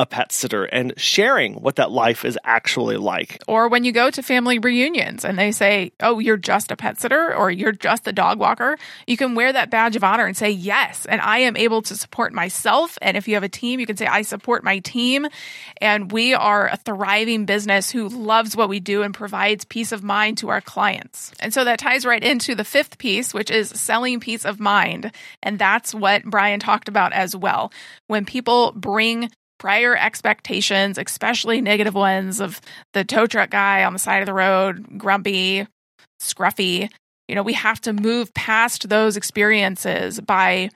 a 0.00 0.06
pet 0.06 0.32
sitter 0.32 0.64
and 0.64 0.94
sharing 0.96 1.56
what 1.56 1.76
that 1.76 1.90
life 1.90 2.24
is 2.24 2.38
actually 2.42 2.96
like. 2.96 3.38
Or 3.46 3.68
when 3.68 3.84
you 3.84 3.92
go 3.92 4.10
to 4.10 4.22
family 4.22 4.58
reunions 4.58 5.26
and 5.26 5.38
they 5.38 5.52
say, 5.52 5.92
Oh, 6.00 6.18
you're 6.18 6.38
just 6.38 6.72
a 6.72 6.76
pet 6.76 6.98
sitter 6.98 7.34
or 7.34 7.50
you're 7.50 7.72
just 7.72 8.08
a 8.08 8.12
dog 8.12 8.38
walker, 8.38 8.78
you 9.06 9.18
can 9.18 9.34
wear 9.34 9.52
that 9.52 9.68
badge 9.68 9.96
of 9.96 10.02
honor 10.02 10.24
and 10.24 10.34
say, 10.34 10.48
Yes, 10.48 11.04
and 11.04 11.20
I 11.20 11.40
am 11.40 11.54
able 11.54 11.82
to 11.82 11.94
support 11.94 12.32
myself. 12.32 12.96
And 13.02 13.14
if 13.18 13.28
you 13.28 13.34
have 13.34 13.42
a 13.42 13.48
team, 13.50 13.78
you 13.78 13.84
can 13.84 13.98
say, 13.98 14.06
I 14.06 14.22
support 14.22 14.64
my 14.64 14.78
team. 14.78 15.26
And 15.82 16.10
we 16.10 16.32
are 16.32 16.68
a 16.68 16.78
thriving 16.78 17.44
business 17.44 17.90
who 17.90 18.08
loves 18.08 18.56
what 18.56 18.70
we 18.70 18.80
do 18.80 19.02
and 19.02 19.12
provides 19.12 19.66
peace 19.66 19.92
of 19.92 20.02
mind 20.02 20.38
to 20.38 20.48
our 20.48 20.62
clients. 20.62 21.30
And 21.40 21.52
so 21.52 21.64
that 21.64 21.78
ties 21.78 22.06
right 22.06 22.24
into 22.24 22.54
the 22.54 22.64
fifth 22.64 22.96
piece, 22.96 23.34
which 23.34 23.50
is 23.50 23.68
selling 23.68 24.18
peace 24.18 24.46
of 24.46 24.60
mind. 24.60 25.12
And 25.42 25.58
that's 25.58 25.94
what 25.94 26.24
Brian 26.24 26.58
talked 26.58 26.88
about 26.88 27.12
as 27.12 27.36
well. 27.36 27.70
When 28.06 28.24
people 28.24 28.72
bring 28.72 29.30
prior 29.60 29.94
expectations, 29.96 30.98
especially 30.98 31.60
negative 31.60 31.94
ones 31.94 32.40
of 32.40 32.60
the 32.94 33.04
tow 33.04 33.26
truck 33.26 33.50
guy 33.50 33.84
on 33.84 33.92
the 33.92 33.98
side 33.98 34.22
of 34.22 34.26
the 34.26 34.32
road, 34.32 34.98
grumpy, 34.98 35.66
scruffy. 36.20 36.90
You 37.28 37.34
know, 37.36 37.44
we 37.44 37.52
have 37.52 37.80
to 37.82 37.92
move 37.92 38.34
past 38.34 38.88
those 38.88 39.16
experiences 39.16 40.20
by 40.20 40.70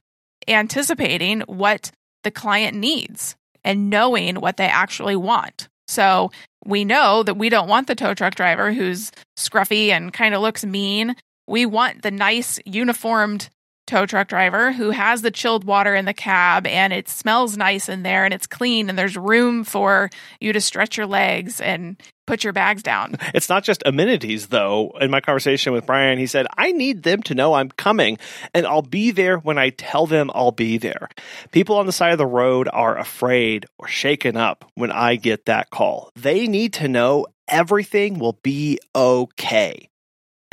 anticipating 0.46 1.40
what 1.46 1.90
the 2.22 2.30
client 2.30 2.76
needs 2.76 3.34
and 3.64 3.90
knowing 3.90 4.36
what 4.36 4.58
they 4.58 4.66
actually 4.66 5.16
want. 5.16 5.68
So 5.88 6.30
we 6.64 6.84
know 6.84 7.22
that 7.22 7.36
we 7.38 7.48
don't 7.48 7.68
want 7.68 7.86
the 7.86 7.94
tow 7.94 8.14
truck 8.14 8.34
driver 8.34 8.72
who's 8.72 9.10
scruffy 9.38 9.88
and 9.88 10.12
kind 10.12 10.34
of 10.34 10.42
looks 10.42 10.64
mean. 10.64 11.16
We 11.48 11.66
want 11.66 12.02
the 12.02 12.10
nice, 12.10 12.60
uniformed 12.66 13.48
tow 13.86 14.06
truck 14.06 14.28
driver 14.28 14.72
who 14.72 14.90
has 14.90 15.22
the 15.22 15.30
chilled 15.30 15.64
water 15.64 15.94
in 15.94 16.04
the 16.04 16.14
cab 16.14 16.66
and 16.66 16.92
it 16.92 17.08
smells 17.08 17.56
nice 17.56 17.88
in 17.88 18.02
there 18.02 18.24
and 18.24 18.32
it's 18.32 18.46
clean 18.46 18.88
and 18.88 18.98
there's 18.98 19.16
room 19.16 19.64
for 19.64 20.10
you 20.40 20.52
to 20.52 20.60
stretch 20.60 20.96
your 20.96 21.06
legs 21.06 21.60
and 21.60 21.96
put 22.26 22.44
your 22.44 22.52
bags 22.52 22.82
down. 22.82 23.16
It's 23.34 23.48
not 23.48 23.64
just 23.64 23.82
amenities, 23.84 24.46
though. 24.46 24.92
In 25.00 25.10
my 25.10 25.20
conversation 25.20 25.72
with 25.72 25.86
Brian, 25.86 26.18
he 26.18 26.26
said, 26.26 26.46
I 26.56 26.70
need 26.70 27.02
them 27.02 27.22
to 27.24 27.34
know 27.34 27.54
I'm 27.54 27.68
coming 27.70 28.18
and 28.54 28.64
I'll 28.66 28.82
be 28.82 29.10
there 29.10 29.38
when 29.38 29.58
I 29.58 29.70
tell 29.70 30.06
them 30.06 30.30
I'll 30.34 30.52
be 30.52 30.78
there. 30.78 31.08
People 31.50 31.76
on 31.76 31.86
the 31.86 31.92
side 31.92 32.12
of 32.12 32.18
the 32.18 32.26
road 32.26 32.68
are 32.72 32.96
afraid 32.96 33.66
or 33.78 33.88
shaken 33.88 34.36
up 34.36 34.64
when 34.74 34.92
I 34.92 35.16
get 35.16 35.46
that 35.46 35.70
call. 35.70 36.10
They 36.14 36.46
need 36.46 36.74
to 36.74 36.86
know 36.86 37.26
everything 37.48 38.18
will 38.18 38.38
be 38.42 38.78
okay. 38.94 39.88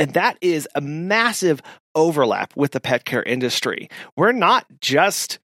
And 0.01 0.15
that 0.15 0.39
is 0.41 0.67
a 0.73 0.81
massive 0.81 1.61
overlap 1.93 2.53
with 2.55 2.71
the 2.71 2.79
pet 2.79 3.05
care 3.05 3.21
industry. 3.21 3.87
We're 4.15 4.31
not 4.31 4.65
just 4.81 5.37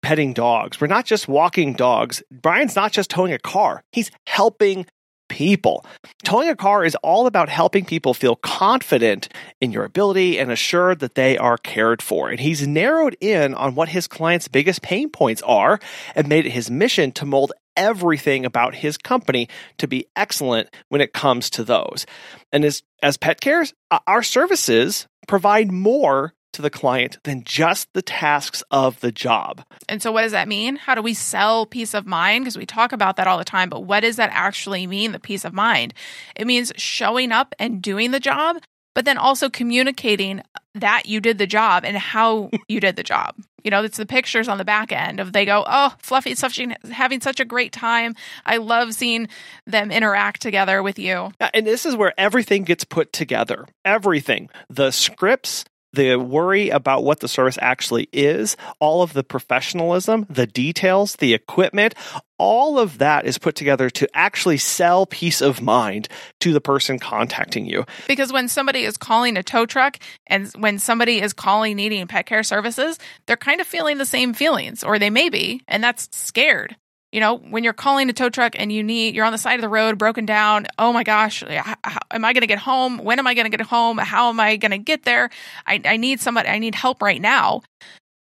petting 0.00 0.32
dogs. 0.32 0.80
We're 0.80 0.86
not 0.86 1.04
just 1.04 1.28
walking 1.28 1.74
dogs. 1.74 2.22
Brian's 2.30 2.74
not 2.74 2.92
just 2.92 3.10
towing 3.10 3.34
a 3.34 3.38
car. 3.38 3.84
He's 3.92 4.10
helping 4.26 4.86
people. 5.28 5.84
Towing 6.24 6.48
a 6.48 6.56
car 6.56 6.86
is 6.86 6.94
all 7.02 7.26
about 7.26 7.50
helping 7.50 7.84
people 7.84 8.14
feel 8.14 8.36
confident 8.36 9.28
in 9.60 9.72
your 9.72 9.84
ability 9.84 10.38
and 10.38 10.50
assured 10.50 11.00
that 11.00 11.14
they 11.14 11.36
are 11.36 11.58
cared 11.58 12.00
for. 12.00 12.30
And 12.30 12.40
he's 12.40 12.66
narrowed 12.66 13.16
in 13.20 13.52
on 13.52 13.74
what 13.74 13.90
his 13.90 14.08
clients' 14.08 14.48
biggest 14.48 14.80
pain 14.80 15.10
points 15.10 15.42
are 15.42 15.80
and 16.14 16.28
made 16.28 16.46
it 16.46 16.52
his 16.52 16.70
mission 16.70 17.12
to 17.12 17.26
mold 17.26 17.52
everything 17.76 18.44
about 18.44 18.74
his 18.74 18.96
company 18.96 19.48
to 19.78 19.88
be 19.88 20.06
excellent 20.16 20.68
when 20.88 21.00
it 21.00 21.12
comes 21.12 21.50
to 21.50 21.64
those. 21.64 22.06
And 22.52 22.64
as, 22.64 22.82
as 23.02 23.16
pet 23.16 23.40
cares, 23.40 23.74
our 24.06 24.22
services 24.22 25.06
provide 25.26 25.70
more 25.70 26.34
to 26.52 26.62
the 26.62 26.70
client 26.70 27.18
than 27.24 27.42
just 27.44 27.88
the 27.94 28.02
tasks 28.02 28.62
of 28.70 29.00
the 29.00 29.12
job. 29.12 29.64
And 29.88 30.02
so, 30.02 30.12
what 30.12 30.22
does 30.22 30.32
that 30.32 30.48
mean? 30.48 30.76
How 30.76 30.94
do 30.94 31.02
we 31.02 31.14
sell 31.14 31.66
peace 31.66 31.94
of 31.94 32.06
mind? 32.06 32.44
Because 32.44 32.58
we 32.58 32.66
talk 32.66 32.92
about 32.92 33.16
that 33.16 33.26
all 33.26 33.38
the 33.38 33.44
time, 33.44 33.68
but 33.68 33.84
what 33.84 34.00
does 34.00 34.16
that 34.16 34.30
actually 34.32 34.86
mean, 34.86 35.12
the 35.12 35.18
peace 35.18 35.44
of 35.44 35.52
mind? 35.52 35.94
It 36.36 36.46
means 36.46 36.72
showing 36.76 37.32
up 37.32 37.54
and 37.58 37.80
doing 37.80 38.10
the 38.10 38.20
job, 38.20 38.58
but 38.94 39.04
then 39.04 39.18
also 39.18 39.48
communicating 39.48 40.42
that 40.74 41.06
you 41.06 41.20
did 41.20 41.38
the 41.38 41.46
job 41.46 41.84
and 41.84 41.96
how 41.96 42.50
you 42.68 42.80
did 42.80 42.96
the 42.96 43.02
job. 43.02 43.34
You 43.64 43.70
know, 43.70 43.82
it's 43.82 43.96
the 43.96 44.06
pictures 44.06 44.48
on 44.48 44.58
the 44.58 44.64
back 44.64 44.92
end 44.92 45.20
of 45.20 45.32
they 45.32 45.44
go, 45.44 45.64
oh, 45.66 45.94
Fluffy, 45.98 46.30
is 46.30 46.42
having 46.90 47.20
such 47.20 47.40
a 47.40 47.44
great 47.44 47.72
time. 47.72 48.14
I 48.44 48.56
love 48.56 48.94
seeing 48.94 49.28
them 49.66 49.90
interact 49.90 50.42
together 50.42 50.82
with 50.82 50.98
you. 50.98 51.32
Uh, 51.40 51.50
and 51.54 51.66
this 51.66 51.86
is 51.86 51.96
where 51.96 52.12
everything 52.18 52.64
gets 52.64 52.84
put 52.84 53.12
together. 53.12 53.66
Everything. 53.84 54.48
The 54.68 54.90
scripts, 54.90 55.64
the 55.92 56.16
worry 56.16 56.70
about 56.70 57.04
what 57.04 57.20
the 57.20 57.28
service 57.28 57.58
actually 57.60 58.08
is, 58.12 58.56
all 58.80 59.02
of 59.02 59.12
the 59.12 59.24
professionalism, 59.24 60.26
the 60.28 60.46
details, 60.46 61.16
the 61.16 61.34
equipment, 61.34 61.94
all 62.38 62.78
of 62.78 62.98
that 62.98 63.24
is 63.26 63.38
put 63.38 63.54
together 63.54 63.88
to 63.90 64.08
actually 64.14 64.56
sell 64.56 65.06
peace 65.06 65.40
of 65.40 65.62
mind 65.62 66.08
to 66.40 66.52
the 66.52 66.60
person 66.60 66.98
contacting 66.98 67.66
you. 67.66 67.84
Because 68.08 68.32
when 68.32 68.48
somebody 68.48 68.84
is 68.84 68.96
calling 68.96 69.36
a 69.36 69.42
tow 69.42 69.66
truck 69.66 69.98
and 70.26 70.48
when 70.58 70.78
somebody 70.78 71.20
is 71.20 71.32
calling 71.32 71.76
needing 71.76 72.06
pet 72.08 72.26
care 72.26 72.42
services, 72.42 72.98
they're 73.26 73.36
kind 73.36 73.60
of 73.60 73.66
feeling 73.66 73.98
the 73.98 74.06
same 74.06 74.34
feelings, 74.34 74.82
or 74.82 74.98
they 74.98 75.10
may 75.10 75.28
be, 75.28 75.62
and 75.68 75.84
that's 75.84 76.08
scared 76.16 76.76
you 77.12 77.20
know, 77.20 77.36
when 77.36 77.62
you're 77.62 77.74
calling 77.74 78.08
a 78.08 78.12
tow 78.12 78.30
truck 78.30 78.58
and 78.58 78.72
you 78.72 78.82
need, 78.82 79.14
you're 79.14 79.26
on 79.26 79.32
the 79.32 79.38
side 79.38 79.56
of 79.56 79.60
the 79.60 79.68
road, 79.68 79.98
broken 79.98 80.24
down. 80.24 80.66
Oh 80.78 80.92
my 80.92 81.04
gosh, 81.04 81.44
how, 81.46 81.76
am 82.10 82.24
I 82.24 82.32
going 82.32 82.40
to 82.40 82.46
get 82.46 82.58
home? 82.58 82.98
When 82.98 83.18
am 83.18 83.26
I 83.26 83.34
going 83.34 83.50
to 83.50 83.56
get 83.56 83.66
home? 83.66 83.98
How 83.98 84.30
am 84.30 84.40
I 84.40 84.56
going 84.56 84.70
to 84.70 84.78
get 84.78 85.04
there? 85.04 85.30
I, 85.66 85.80
I 85.84 85.96
need 85.98 86.20
somebody, 86.20 86.48
I 86.48 86.58
need 86.58 86.74
help 86.74 87.02
right 87.02 87.20
now. 87.20 87.62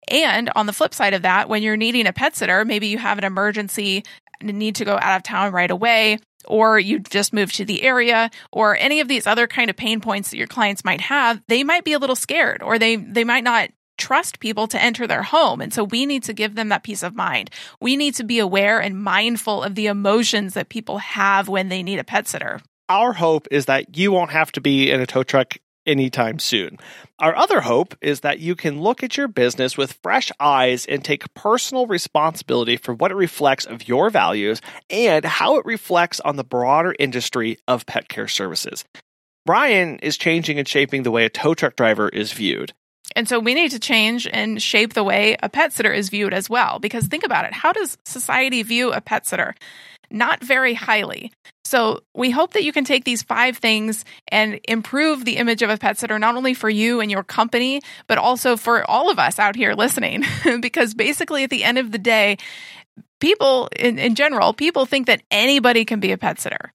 And 0.07 0.49
on 0.55 0.65
the 0.65 0.73
flip 0.73 0.95
side 0.95 1.13
of 1.13 1.21
that, 1.21 1.49
when 1.49 1.61
you're 1.61 1.77
needing 1.77 2.07
a 2.07 2.13
pet 2.13 2.35
sitter, 2.35 2.65
maybe 2.65 2.87
you 2.87 2.97
have 2.97 3.19
an 3.19 3.23
emergency, 3.23 4.03
need 4.41 4.75
to 4.75 4.85
go 4.85 4.97
out 4.99 5.17
of 5.17 5.23
town 5.23 5.51
right 5.51 5.69
away, 5.69 6.17
or 6.45 6.79
you 6.79 6.97
just 6.97 7.31
moved 7.31 7.55
to 7.55 7.65
the 7.65 7.83
area, 7.83 8.31
or 8.51 8.75
any 8.75 9.01
of 9.01 9.07
these 9.07 9.27
other 9.27 9.45
kind 9.45 9.69
of 9.69 9.75
pain 9.75 10.01
points 10.01 10.31
that 10.31 10.37
your 10.37 10.47
clients 10.47 10.83
might 10.83 11.01
have, 11.01 11.43
they 11.47 11.63
might 11.63 11.83
be 11.83 11.93
a 11.93 11.99
little 11.99 12.15
scared, 12.15 12.63
or 12.63 12.79
they 12.79 12.95
they 12.95 13.23
might 13.23 13.43
not 13.43 13.69
trust 13.99 14.39
people 14.39 14.67
to 14.67 14.81
enter 14.81 15.05
their 15.05 15.23
home. 15.23 15.61
And 15.61 15.73
so 15.73 15.83
we 15.83 16.05
need 16.05 16.23
to 16.23 16.33
give 16.33 16.55
them 16.55 16.69
that 16.69 16.83
peace 16.83 17.03
of 17.03 17.15
mind. 17.15 17.51
We 17.79 17.95
need 17.95 18.15
to 18.15 18.23
be 18.23 18.39
aware 18.39 18.79
and 18.79 19.03
mindful 19.03 19.61
of 19.61 19.75
the 19.75 19.87
emotions 19.87 20.55
that 20.55 20.69
people 20.69 20.97
have 20.97 21.47
when 21.47 21.69
they 21.69 21.83
need 21.83 21.99
a 21.99 22.03
pet 22.03 22.27
sitter. 22.27 22.61
Our 22.87 23.13
hope 23.13 23.47
is 23.51 23.65
that 23.65 23.95
you 23.97 24.11
won't 24.11 24.31
have 24.31 24.51
to 24.53 24.61
be 24.61 24.89
in 24.89 24.99
a 24.99 25.05
tow 25.05 25.21
truck 25.21 25.57
anytime 25.85 26.39
soon. 26.39 26.77
Our 27.19 27.35
other 27.35 27.61
hope 27.61 27.95
is 28.01 28.21
that 28.21 28.39
you 28.39 28.55
can 28.55 28.79
look 28.79 29.03
at 29.03 29.17
your 29.17 29.27
business 29.27 29.77
with 29.77 29.99
fresh 30.01 30.31
eyes 30.39 30.85
and 30.85 31.03
take 31.03 31.33
personal 31.33 31.87
responsibility 31.87 32.77
for 32.77 32.93
what 32.93 33.11
it 33.11 33.15
reflects 33.15 33.65
of 33.65 33.87
your 33.87 34.09
values 34.09 34.61
and 34.89 35.25
how 35.25 35.57
it 35.57 35.65
reflects 35.65 36.19
on 36.21 36.35
the 36.35 36.43
broader 36.43 36.95
industry 36.97 37.57
of 37.67 37.85
pet 37.85 38.07
care 38.07 38.27
services. 38.27 38.85
Brian 39.45 39.97
is 39.99 40.17
changing 40.17 40.59
and 40.59 40.67
shaping 40.67 41.03
the 41.03 41.11
way 41.11 41.25
a 41.25 41.29
tow 41.29 41.53
truck 41.53 41.75
driver 41.75 42.07
is 42.09 42.31
viewed. 42.33 42.73
And 43.15 43.27
so 43.27 43.39
we 43.39 43.53
need 43.53 43.71
to 43.71 43.79
change 43.79 44.27
and 44.31 44.61
shape 44.61 44.93
the 44.93 45.03
way 45.03 45.35
a 45.41 45.49
pet 45.49 45.73
sitter 45.73 45.91
is 45.91 46.09
viewed 46.09 46.33
as 46.33 46.49
well. 46.49 46.79
Because 46.79 47.07
think 47.07 47.23
about 47.23 47.45
it 47.45 47.53
how 47.53 47.71
does 47.71 47.97
society 48.05 48.63
view 48.63 48.91
a 48.91 49.01
pet 49.01 49.25
sitter? 49.25 49.55
Not 50.11 50.43
very 50.43 50.73
highly. 50.73 51.31
So 51.63 52.01
we 52.15 52.31
hope 52.31 52.53
that 52.53 52.63
you 52.63 52.71
can 52.71 52.83
take 52.83 53.03
these 53.03 53.21
five 53.21 53.57
things 53.57 54.03
and 54.29 54.59
improve 54.67 55.23
the 55.23 55.37
image 55.37 55.61
of 55.61 55.69
a 55.69 55.77
pet 55.77 55.99
sitter, 55.99 56.17
not 56.17 56.35
only 56.35 56.55
for 56.55 56.69
you 56.69 56.99
and 56.99 57.11
your 57.11 57.23
company, 57.23 57.81
but 58.07 58.17
also 58.17 58.57
for 58.57 58.89
all 58.89 59.11
of 59.11 59.19
us 59.19 59.37
out 59.37 59.55
here 59.55 59.75
listening. 59.75 60.23
because 60.61 60.95
basically, 60.95 61.43
at 61.43 61.51
the 61.51 61.63
end 61.63 61.77
of 61.77 61.91
the 61.91 61.99
day, 61.99 62.37
people 63.19 63.69
in, 63.75 63.99
in 63.99 64.15
general, 64.15 64.51
people 64.53 64.87
think 64.87 65.05
that 65.05 65.21
anybody 65.29 65.85
can 65.85 65.99
be 65.99 66.11
a 66.11 66.17
pet 66.17 66.39
sitter. 66.39 66.73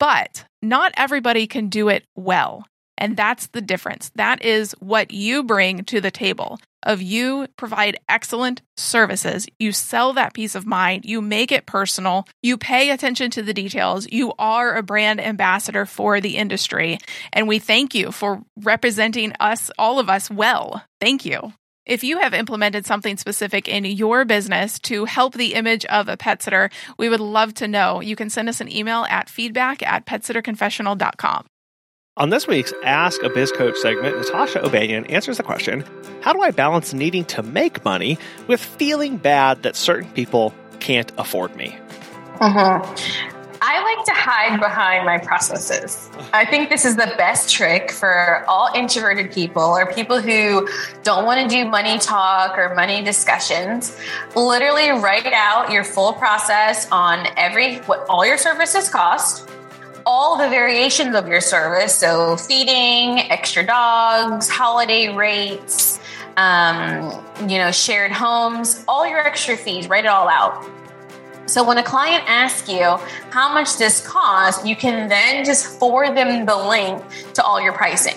But 0.00 0.44
not 0.60 0.92
everybody 0.96 1.46
can 1.46 1.68
do 1.68 1.88
it 1.88 2.04
well. 2.16 2.66
And 3.02 3.16
that's 3.16 3.48
the 3.48 3.60
difference. 3.60 4.12
That 4.14 4.44
is 4.44 4.76
what 4.78 5.10
you 5.10 5.42
bring 5.42 5.82
to 5.86 6.00
the 6.00 6.12
table. 6.12 6.60
Of 6.84 7.02
you 7.02 7.48
provide 7.56 7.98
excellent 8.08 8.62
services. 8.76 9.48
You 9.58 9.72
sell 9.72 10.12
that 10.12 10.34
peace 10.34 10.54
of 10.54 10.66
mind. 10.66 11.04
You 11.04 11.20
make 11.20 11.50
it 11.50 11.66
personal. 11.66 12.28
You 12.44 12.56
pay 12.56 12.90
attention 12.90 13.32
to 13.32 13.42
the 13.42 13.52
details. 13.52 14.06
You 14.10 14.32
are 14.38 14.76
a 14.76 14.84
brand 14.84 15.20
ambassador 15.20 15.84
for 15.84 16.20
the 16.20 16.36
industry. 16.36 16.98
And 17.32 17.48
we 17.48 17.58
thank 17.58 17.92
you 17.92 18.12
for 18.12 18.42
representing 18.56 19.32
us, 19.40 19.68
all 19.78 19.98
of 19.98 20.08
us, 20.08 20.30
well. 20.30 20.84
Thank 21.00 21.24
you. 21.24 21.52
If 21.84 22.04
you 22.04 22.18
have 22.20 22.34
implemented 22.34 22.86
something 22.86 23.16
specific 23.16 23.66
in 23.66 23.84
your 23.84 24.24
business 24.24 24.78
to 24.80 25.06
help 25.06 25.34
the 25.34 25.54
image 25.54 25.84
of 25.86 26.08
a 26.08 26.16
pet 26.16 26.40
sitter, 26.40 26.70
we 26.98 27.08
would 27.08 27.18
love 27.18 27.54
to 27.54 27.66
know. 27.66 28.00
You 28.00 28.14
can 28.14 28.30
send 28.30 28.48
us 28.48 28.60
an 28.60 28.70
email 28.70 29.04
at 29.10 29.28
feedback 29.28 29.82
at 29.82 30.06
petsitterconfessional.com. 30.06 31.46
On 32.18 32.28
this 32.28 32.46
week's 32.46 32.74
Ask 32.84 33.22
a 33.22 33.30
Biz 33.30 33.52
Coach 33.52 33.74
segment, 33.78 34.18
Natasha 34.18 34.62
O'Banion 34.62 35.06
answers 35.06 35.38
the 35.38 35.42
question 35.42 35.82
How 36.20 36.34
do 36.34 36.42
I 36.42 36.50
balance 36.50 36.92
needing 36.92 37.24
to 37.26 37.42
make 37.42 37.86
money 37.86 38.18
with 38.48 38.62
feeling 38.62 39.16
bad 39.16 39.62
that 39.62 39.76
certain 39.76 40.10
people 40.10 40.52
can't 40.78 41.10
afford 41.16 41.56
me? 41.56 41.74
Mm-hmm. 42.34 43.58
I 43.62 43.82
like 43.96 44.04
to 44.04 44.12
hide 44.12 44.60
behind 44.60 45.06
my 45.06 45.16
processes. 45.16 46.10
I 46.34 46.44
think 46.44 46.68
this 46.68 46.84
is 46.84 46.96
the 46.96 47.14
best 47.16 47.50
trick 47.50 47.90
for 47.90 48.44
all 48.46 48.68
introverted 48.74 49.32
people 49.32 49.62
or 49.62 49.90
people 49.90 50.20
who 50.20 50.68
don't 51.04 51.24
want 51.24 51.40
to 51.40 51.48
do 51.48 51.66
money 51.66 51.98
talk 51.98 52.58
or 52.58 52.74
money 52.74 53.02
discussions. 53.02 53.96
Literally 54.36 54.90
write 54.90 55.32
out 55.32 55.70
your 55.70 55.82
full 55.82 56.12
process 56.12 56.86
on 56.92 57.26
every 57.38 57.78
what 57.78 58.04
all 58.10 58.26
your 58.26 58.36
services 58.36 58.90
cost, 58.90 59.48
all 60.12 60.36
the 60.36 60.48
variations 60.48 61.16
of 61.16 61.26
your 61.26 61.40
service, 61.40 61.94
so 61.94 62.36
feeding, 62.36 63.18
extra 63.30 63.64
dogs, 63.64 64.48
holiday 64.48 65.08
rates, 65.08 65.98
um, 66.36 67.24
you 67.48 67.56
know, 67.56 67.72
shared 67.72 68.12
homes, 68.12 68.84
all 68.86 69.06
your 69.06 69.20
extra 69.20 69.56
fees, 69.56 69.88
write 69.88 70.04
it 70.04 70.08
all 70.08 70.28
out 70.28 70.68
so 71.52 71.62
when 71.62 71.76
a 71.76 71.82
client 71.82 72.24
asks 72.28 72.68
you 72.68 72.96
how 73.30 73.52
much 73.52 73.76
this 73.76 74.06
costs, 74.06 74.64
you 74.64 74.74
can 74.74 75.08
then 75.08 75.44
just 75.44 75.78
forward 75.78 76.16
them 76.16 76.46
the 76.46 76.56
link 76.56 77.02
to 77.34 77.42
all 77.42 77.60
your 77.60 77.74
pricing. 77.74 78.16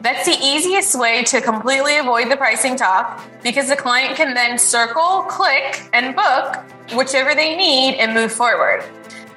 That's 0.00 0.26
the 0.26 0.38
easiest 0.40 0.96
way 0.96 1.24
to 1.24 1.40
completely 1.40 1.98
avoid 1.98 2.30
the 2.30 2.36
pricing 2.36 2.76
talk 2.76 3.24
because 3.42 3.68
the 3.68 3.74
client 3.74 4.16
can 4.16 4.32
then 4.32 4.58
circle, 4.58 5.22
click, 5.22 5.88
and 5.92 6.14
book 6.14 6.56
whichever 6.94 7.34
they 7.34 7.56
need 7.56 7.96
and 7.96 8.14
move 8.14 8.30
forward. 8.30 8.84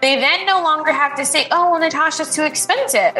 They 0.01 0.15
then 0.15 0.45
no 0.45 0.61
longer 0.63 0.91
have 0.91 1.15
to 1.15 1.25
say, 1.25 1.47
oh, 1.51 1.71
well, 1.71 1.79
Natasha's 1.79 2.35
too 2.35 2.43
expensive. 2.43 3.15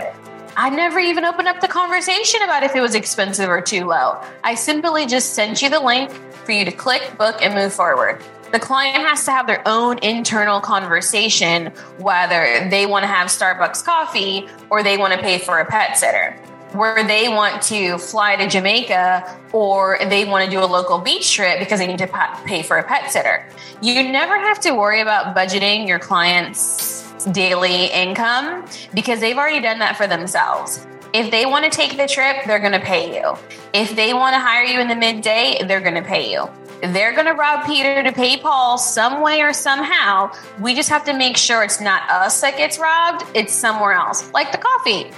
I 0.58 0.70
never 0.70 1.00
even 1.00 1.24
opened 1.24 1.48
up 1.48 1.62
the 1.62 1.68
conversation 1.68 2.42
about 2.42 2.64
if 2.64 2.76
it 2.76 2.82
was 2.82 2.96
expensive 2.96 3.50
or 3.50 3.62
too 3.62 3.86
low. 3.86 4.22
I 4.44 4.56
simply 4.56 5.06
just 5.06 5.34
sent 5.34 5.62
you 5.62 5.70
the 5.70 5.80
link 5.80 6.12
for 6.44 6.52
you 6.52 6.66
to 6.66 6.72
click, 6.72 7.18
book, 7.18 7.42
and 7.42 7.54
move 7.54 7.72
forward 7.72 8.22
the 8.52 8.60
client 8.60 8.98
has 8.98 9.24
to 9.26 9.32
have 9.32 9.48
their 9.48 9.66
own 9.66 9.98
internal 10.00 10.60
conversation 10.60 11.68
whether 11.98 12.68
they 12.70 12.86
want 12.86 13.04
to 13.04 13.08
have 13.08 13.28
Starbucks 13.28 13.84
coffee 13.84 14.48
or 14.70 14.84
they 14.84 14.98
want 14.98 15.14
to 15.14 15.20
pay 15.20 15.40
for 15.40 15.60
a 15.60 15.66
pet 15.66 15.98
sitter. 15.98 16.38
Where 16.74 17.06
they 17.06 17.28
want 17.28 17.62
to 17.64 17.98
fly 17.98 18.38
to 18.38 18.48
Jamaica 18.48 19.40
or 19.52 19.98
they 20.08 20.24
want 20.26 20.46
to 20.46 20.52
do 20.52 20.64
a 20.64 20.66
local 20.66 21.00
beach 21.00 21.34
trip 21.34 21.60
because 21.60 21.80
they 21.80 21.88
need 21.88 21.98
to 21.98 22.08
pay 22.46 22.64
for 22.64 22.78
a 22.78 22.84
pet 22.84 23.12
sitter. 23.12 23.46
You 23.82 24.10
never 24.10 24.38
have 24.38 24.60
to 24.62 24.72
worry 24.72 25.02
about 25.02 25.36
budgeting 25.36 25.88
your 25.88 26.00
client's 26.00 27.02
daily 27.26 27.88
income 27.88 28.66
because 28.94 29.20
they've 29.20 29.38
already 29.38 29.62
done 29.62 29.80
that 29.80 29.98
for 29.98 30.08
themselves. 30.08 30.88
If 31.14 31.30
they 31.30 31.46
want 31.46 31.66
to 31.66 31.72
take 31.72 31.98
the 31.98 32.08
trip, 32.08 32.46
they're 32.46 32.60
going 32.60 32.72
to 32.72 32.80
pay 32.80 33.16
you. 33.20 33.36
If 33.74 33.96
they 33.96 34.14
want 34.14 34.34
to 34.34 34.40
hire 34.40 34.64
you 34.64 34.80
in 34.80 34.88
the 34.88 34.96
midday, 34.96 35.62
they're 35.68 35.82
going 35.82 35.96
to 35.96 36.02
pay 36.02 36.32
you. 36.32 36.50
They're 36.82 37.14
going 37.14 37.26
to 37.26 37.34
rob 37.34 37.66
Peter 37.66 38.02
to 38.02 38.12
pay 38.12 38.38
Paul 38.38 38.78
some 38.78 39.22
way 39.22 39.42
or 39.42 39.54
somehow. 39.54 40.32
We 40.60 40.74
just 40.74 40.90
have 40.90 41.04
to 41.06 41.14
make 41.14 41.38
sure 41.38 41.64
it's 41.64 41.82
not 41.82 42.10
us 42.10 42.40
that 42.42 42.58
gets 42.58 42.80
robbed, 42.80 43.26
it's 43.36 43.54
somewhere 43.54 43.92
else, 43.92 44.32
like 44.32 44.52
the 44.52 44.58
coffee. 44.58 45.12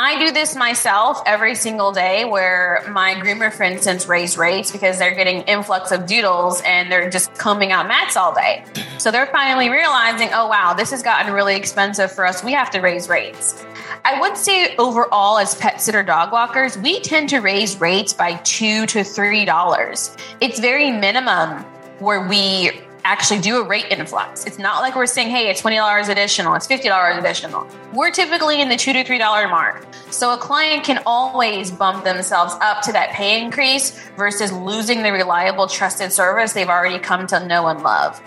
I 0.00 0.16
do 0.16 0.30
this 0.30 0.54
myself 0.54 1.20
every 1.26 1.56
single 1.56 1.90
day 1.90 2.24
where 2.24 2.84
my 2.88 3.14
groomer, 3.14 3.52
for 3.52 3.64
instance, 3.64 4.06
raise 4.06 4.38
rates 4.38 4.70
because 4.70 4.96
they're 4.96 5.14
getting 5.16 5.42
influx 5.42 5.90
of 5.90 6.06
doodles 6.06 6.62
and 6.64 6.90
they're 6.90 7.10
just 7.10 7.34
combing 7.34 7.72
out 7.72 7.88
mats 7.88 8.16
all 8.16 8.32
day. 8.32 8.64
So 8.98 9.10
they're 9.10 9.26
finally 9.26 9.70
realizing, 9.70 10.28
oh, 10.32 10.46
wow, 10.46 10.72
this 10.72 10.92
has 10.92 11.02
gotten 11.02 11.32
really 11.32 11.56
expensive 11.56 12.12
for 12.12 12.24
us. 12.24 12.44
We 12.44 12.52
have 12.52 12.70
to 12.70 12.80
raise 12.80 13.08
rates. 13.08 13.64
I 14.04 14.20
would 14.20 14.36
say 14.36 14.76
overall, 14.76 15.36
as 15.36 15.56
pet 15.56 15.80
sitter 15.82 16.04
dog 16.04 16.30
walkers, 16.30 16.78
we 16.78 17.00
tend 17.00 17.28
to 17.30 17.40
raise 17.40 17.80
rates 17.80 18.12
by 18.12 18.34
two 18.44 18.86
to 18.86 19.02
three 19.02 19.44
dollars. 19.44 20.16
It's 20.40 20.60
very 20.60 20.92
minimum 20.92 21.64
where 21.98 22.24
we 22.28 22.70
actually 23.04 23.40
do 23.40 23.58
a 23.58 23.64
rate 23.66 23.86
influx. 23.90 24.44
It's 24.44 24.58
not 24.58 24.80
like 24.80 24.94
we're 24.94 25.06
saying, 25.06 25.28
hey, 25.28 25.48
it's 25.48 25.62
$20 25.62 26.08
additional, 26.08 26.54
it's 26.54 26.66
$50 26.66 27.18
additional. 27.18 27.66
We're 27.92 28.10
typically 28.10 28.60
in 28.60 28.68
the 28.68 28.76
two 28.76 28.92
to 28.92 29.04
three 29.04 29.18
dollar 29.18 29.48
mark. 29.48 29.86
So 30.10 30.32
a 30.34 30.38
client 30.38 30.84
can 30.84 31.02
always 31.06 31.70
bump 31.70 32.04
themselves 32.04 32.54
up 32.60 32.82
to 32.82 32.92
that 32.92 33.10
pay 33.10 33.42
increase 33.42 33.98
versus 34.16 34.52
losing 34.52 35.02
the 35.02 35.12
reliable, 35.12 35.66
trusted 35.66 36.12
service 36.12 36.52
they've 36.52 36.68
already 36.68 36.98
come 36.98 37.26
to 37.28 37.46
know 37.46 37.66
and 37.66 37.82
love. 37.82 38.20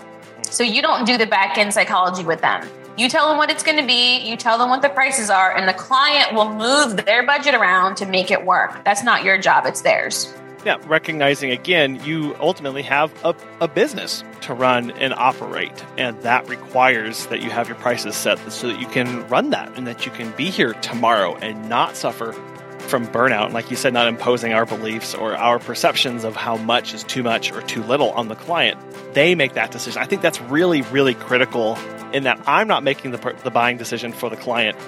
So 0.50 0.62
you 0.62 0.82
don't 0.82 1.06
do 1.06 1.16
the 1.16 1.26
back 1.26 1.58
end 1.58 1.72
psychology 1.72 2.24
with 2.24 2.40
them. 2.40 2.68
You 2.96 3.08
tell 3.08 3.28
them 3.28 3.38
what 3.38 3.50
it's 3.50 3.62
going 3.62 3.78
to 3.78 3.86
be, 3.86 4.18
you 4.18 4.36
tell 4.36 4.58
them 4.58 4.68
what 4.68 4.82
the 4.82 4.90
prices 4.90 5.30
are, 5.30 5.56
and 5.56 5.66
the 5.66 5.72
client 5.72 6.34
will 6.34 6.52
move 6.52 7.06
their 7.06 7.24
budget 7.24 7.54
around 7.54 7.96
to 7.96 8.06
make 8.06 8.30
it 8.30 8.44
work. 8.44 8.84
That's 8.84 9.02
not 9.02 9.24
your 9.24 9.38
job, 9.38 9.64
it's 9.64 9.80
theirs. 9.80 10.34
Yeah, 10.64 10.78
recognizing 10.86 11.50
again, 11.50 12.00
you 12.04 12.36
ultimately 12.38 12.82
have 12.82 13.12
a, 13.24 13.34
a 13.60 13.66
business 13.66 14.22
to 14.42 14.54
run 14.54 14.92
and 14.92 15.12
operate, 15.12 15.84
and 15.98 16.20
that 16.22 16.48
requires 16.48 17.26
that 17.26 17.42
you 17.42 17.50
have 17.50 17.68
your 17.68 17.76
prices 17.78 18.14
set 18.14 18.38
so 18.52 18.68
that 18.68 18.80
you 18.80 18.86
can 18.86 19.26
run 19.28 19.50
that 19.50 19.76
and 19.76 19.88
that 19.88 20.06
you 20.06 20.12
can 20.12 20.30
be 20.36 20.50
here 20.50 20.72
tomorrow 20.74 21.34
and 21.36 21.68
not 21.68 21.96
suffer 21.96 22.32
from 22.78 23.08
burnout. 23.08 23.46
And 23.46 23.54
Like 23.54 23.70
you 23.70 23.76
said, 23.76 23.92
not 23.92 24.06
imposing 24.06 24.52
our 24.52 24.64
beliefs 24.64 25.14
or 25.14 25.36
our 25.36 25.58
perceptions 25.58 26.22
of 26.22 26.36
how 26.36 26.56
much 26.56 26.94
is 26.94 27.02
too 27.04 27.24
much 27.24 27.50
or 27.50 27.62
too 27.62 27.82
little 27.82 28.10
on 28.12 28.28
the 28.28 28.36
client. 28.36 28.78
They 29.14 29.34
make 29.34 29.54
that 29.54 29.72
decision. 29.72 30.00
I 30.00 30.06
think 30.06 30.22
that's 30.22 30.40
really, 30.42 30.82
really 30.82 31.14
critical 31.14 31.76
in 32.12 32.22
that 32.22 32.40
I'm 32.46 32.68
not 32.68 32.84
making 32.84 33.10
the, 33.10 33.36
the 33.42 33.50
buying 33.50 33.78
decision 33.78 34.12
for 34.12 34.30
the 34.30 34.36
client. 34.36 34.78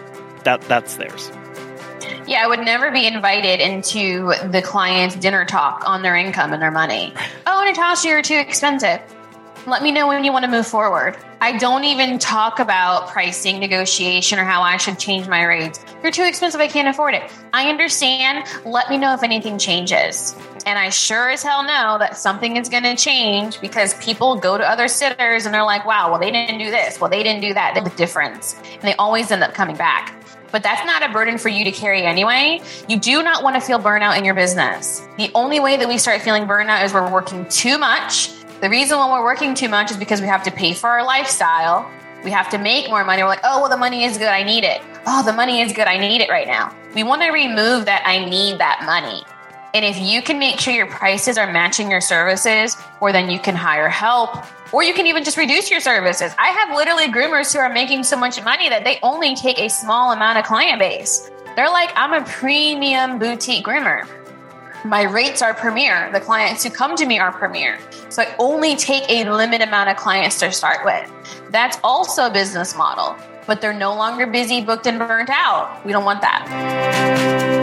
That 0.44 0.60
that's 0.62 0.96
theirs. 0.96 1.32
Yeah, 2.26 2.42
I 2.42 2.46
would 2.46 2.60
never 2.60 2.90
be 2.90 3.06
invited 3.06 3.60
into 3.60 4.32
the 4.50 4.62
client's 4.62 5.14
dinner 5.16 5.44
talk 5.44 5.82
on 5.86 6.02
their 6.02 6.16
income 6.16 6.52
and 6.52 6.62
their 6.62 6.70
money. 6.70 7.12
Oh, 7.46 7.64
Natasha, 7.66 8.08
you're 8.08 8.22
too 8.22 8.36
expensive. 8.38 9.00
Let 9.66 9.82
me 9.82 9.92
know 9.92 10.06
when 10.06 10.24
you 10.24 10.32
want 10.32 10.44
to 10.44 10.50
move 10.50 10.66
forward. 10.66 11.16
I 11.40 11.56
don't 11.56 11.84
even 11.84 12.18
talk 12.18 12.58
about 12.58 13.08
pricing 13.08 13.60
negotiation 13.60 14.38
or 14.38 14.44
how 14.44 14.62
I 14.62 14.76
should 14.78 14.98
change 14.98 15.26
my 15.28 15.44
rates. 15.44 15.84
You're 16.02 16.12
too 16.12 16.24
expensive. 16.24 16.60
I 16.60 16.68
can't 16.68 16.88
afford 16.88 17.14
it. 17.14 17.30
I 17.52 17.68
understand. 17.68 18.46
Let 18.64 18.88
me 18.88 18.98
know 18.98 19.12
if 19.14 19.22
anything 19.22 19.58
changes. 19.58 20.34
And 20.66 20.78
I 20.78 20.88
sure 20.88 21.30
as 21.30 21.42
hell 21.42 21.62
know 21.62 21.98
that 21.98 22.16
something 22.16 22.56
is 22.56 22.70
going 22.70 22.84
to 22.84 22.96
change 22.96 23.60
because 23.60 23.94
people 24.02 24.36
go 24.36 24.56
to 24.56 24.66
other 24.66 24.88
sitters 24.88 25.44
and 25.44 25.54
they're 25.54 25.64
like, 25.64 25.84
wow, 25.84 26.10
well, 26.10 26.20
they 26.20 26.30
didn't 26.30 26.58
do 26.58 26.70
this. 26.70 27.00
Well, 27.00 27.10
they 27.10 27.22
didn't 27.22 27.42
do 27.42 27.52
that. 27.52 27.74
The 27.74 27.90
difference. 27.90 28.56
And 28.72 28.82
they 28.82 28.94
always 28.94 29.30
end 29.30 29.42
up 29.42 29.52
coming 29.52 29.76
back 29.76 30.14
but 30.54 30.62
that's 30.62 30.86
not 30.86 31.02
a 31.02 31.12
burden 31.12 31.36
for 31.36 31.48
you 31.48 31.64
to 31.64 31.72
carry 31.72 32.04
anyway. 32.04 32.60
You 32.88 32.96
do 32.96 33.24
not 33.24 33.42
want 33.42 33.56
to 33.56 33.60
feel 33.60 33.80
burnout 33.80 34.16
in 34.16 34.24
your 34.24 34.34
business. 34.34 35.02
The 35.18 35.28
only 35.34 35.58
way 35.58 35.76
that 35.76 35.88
we 35.88 35.98
start 35.98 36.22
feeling 36.22 36.46
burnout 36.46 36.84
is 36.84 36.94
we're 36.94 37.10
working 37.10 37.44
too 37.48 37.76
much. 37.76 38.30
The 38.60 38.70
reason 38.70 38.96
why 38.96 39.10
we're 39.10 39.24
working 39.24 39.56
too 39.56 39.68
much 39.68 39.90
is 39.90 39.96
because 39.96 40.20
we 40.20 40.28
have 40.28 40.44
to 40.44 40.52
pay 40.52 40.72
for 40.72 40.88
our 40.88 41.04
lifestyle. 41.04 41.90
We 42.22 42.30
have 42.30 42.48
to 42.50 42.58
make 42.58 42.88
more 42.88 43.04
money. 43.04 43.22
We're 43.22 43.30
like, 43.30 43.40
oh, 43.42 43.62
well, 43.62 43.68
the 43.68 43.76
money 43.76 44.04
is 44.04 44.16
good. 44.16 44.28
I 44.28 44.44
need 44.44 44.62
it. 44.62 44.80
Oh, 45.08 45.24
the 45.24 45.32
money 45.32 45.60
is 45.60 45.72
good. 45.72 45.88
I 45.88 45.98
need 45.98 46.20
it 46.20 46.30
right 46.30 46.46
now. 46.46 46.72
We 46.94 47.02
want 47.02 47.22
to 47.22 47.30
remove 47.30 47.86
that 47.86 48.04
I 48.06 48.24
need 48.24 48.60
that 48.60 48.84
money. 48.86 49.24
And 49.74 49.84
if 49.84 49.98
you 49.98 50.22
can 50.22 50.38
make 50.38 50.60
sure 50.60 50.72
your 50.72 50.86
prices 50.86 51.36
are 51.36 51.52
matching 51.52 51.90
your 51.90 52.00
services, 52.00 52.76
or 53.00 53.10
then 53.10 53.28
you 53.28 53.40
can 53.40 53.56
hire 53.56 53.88
help, 53.88 54.44
or 54.72 54.84
you 54.84 54.94
can 54.94 55.08
even 55.08 55.24
just 55.24 55.36
reduce 55.36 55.68
your 55.68 55.80
services. 55.80 56.32
I 56.38 56.50
have 56.50 56.76
literally 56.76 57.08
groomers 57.08 57.52
who 57.52 57.58
are 57.58 57.72
making 57.72 58.04
so 58.04 58.16
much 58.16 58.42
money 58.44 58.68
that 58.68 58.84
they 58.84 59.00
only 59.02 59.34
take 59.34 59.58
a 59.58 59.68
small 59.68 60.12
amount 60.12 60.38
of 60.38 60.44
client 60.44 60.78
base. 60.78 61.28
They're 61.56 61.70
like, 61.70 61.90
I'm 61.96 62.12
a 62.12 62.24
premium 62.24 63.18
boutique 63.18 63.66
groomer. 63.66 64.06
My 64.84 65.02
rates 65.02 65.42
are 65.42 65.54
premier. 65.54 66.08
The 66.12 66.20
clients 66.20 66.62
who 66.62 66.70
come 66.70 66.94
to 66.94 67.04
me 67.04 67.18
are 67.18 67.32
premier. 67.32 67.78
So 68.10 68.22
I 68.22 68.32
only 68.38 68.76
take 68.76 69.08
a 69.08 69.28
limited 69.28 69.66
amount 69.66 69.90
of 69.90 69.96
clients 69.96 70.38
to 70.38 70.52
start 70.52 70.84
with. 70.84 71.10
That's 71.50 71.78
also 71.82 72.26
a 72.26 72.30
business 72.30 72.76
model, 72.76 73.16
but 73.48 73.60
they're 73.60 73.72
no 73.72 73.94
longer 73.96 74.26
busy, 74.26 74.60
booked, 74.60 74.86
and 74.86 75.00
burnt 75.00 75.30
out. 75.30 75.84
We 75.84 75.90
don't 75.90 76.04
want 76.04 76.20
that. 76.20 77.53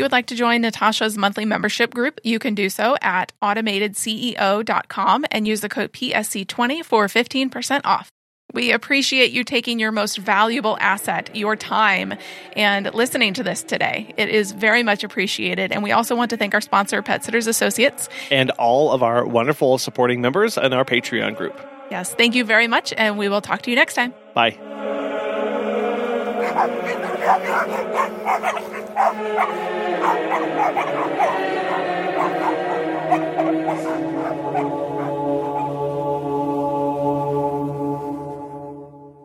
You 0.00 0.04
would 0.04 0.12
like 0.12 0.28
to 0.28 0.34
join 0.34 0.62
Natasha's 0.62 1.18
monthly 1.18 1.44
membership 1.44 1.92
group, 1.92 2.20
you 2.24 2.38
can 2.38 2.54
do 2.54 2.70
so 2.70 2.96
at 3.02 3.34
automatedceo.com 3.42 5.26
and 5.30 5.46
use 5.46 5.60
the 5.60 5.68
code 5.68 5.92
PSC20 5.92 6.82
for 6.82 7.06
15% 7.06 7.82
off. 7.84 8.08
We 8.54 8.72
appreciate 8.72 9.30
you 9.30 9.44
taking 9.44 9.78
your 9.78 9.92
most 9.92 10.16
valuable 10.16 10.78
asset, 10.80 11.36
your 11.36 11.54
time, 11.54 12.14
and 12.56 12.94
listening 12.94 13.34
to 13.34 13.42
this 13.42 13.62
today. 13.62 14.14
It 14.16 14.30
is 14.30 14.52
very 14.52 14.82
much 14.82 15.04
appreciated. 15.04 15.70
And 15.70 15.82
we 15.82 15.92
also 15.92 16.16
want 16.16 16.30
to 16.30 16.38
thank 16.38 16.54
our 16.54 16.62
sponsor, 16.62 17.02
Pet 17.02 17.22
Sitters 17.22 17.46
Associates, 17.46 18.08
and 18.30 18.48
all 18.52 18.92
of 18.92 19.02
our 19.02 19.26
wonderful 19.26 19.76
supporting 19.76 20.22
members 20.22 20.56
and 20.56 20.72
our 20.72 20.86
Patreon 20.86 21.36
group. 21.36 21.60
Yes, 21.90 22.14
thank 22.14 22.34
you 22.34 22.46
very 22.46 22.68
much. 22.68 22.94
And 22.96 23.18
we 23.18 23.28
will 23.28 23.42
talk 23.42 23.60
to 23.62 23.70
you 23.70 23.76
next 23.76 23.96
time. 23.96 24.14
Bye. 24.32 25.18
Thank 26.60 26.84
you. 34.14 34.19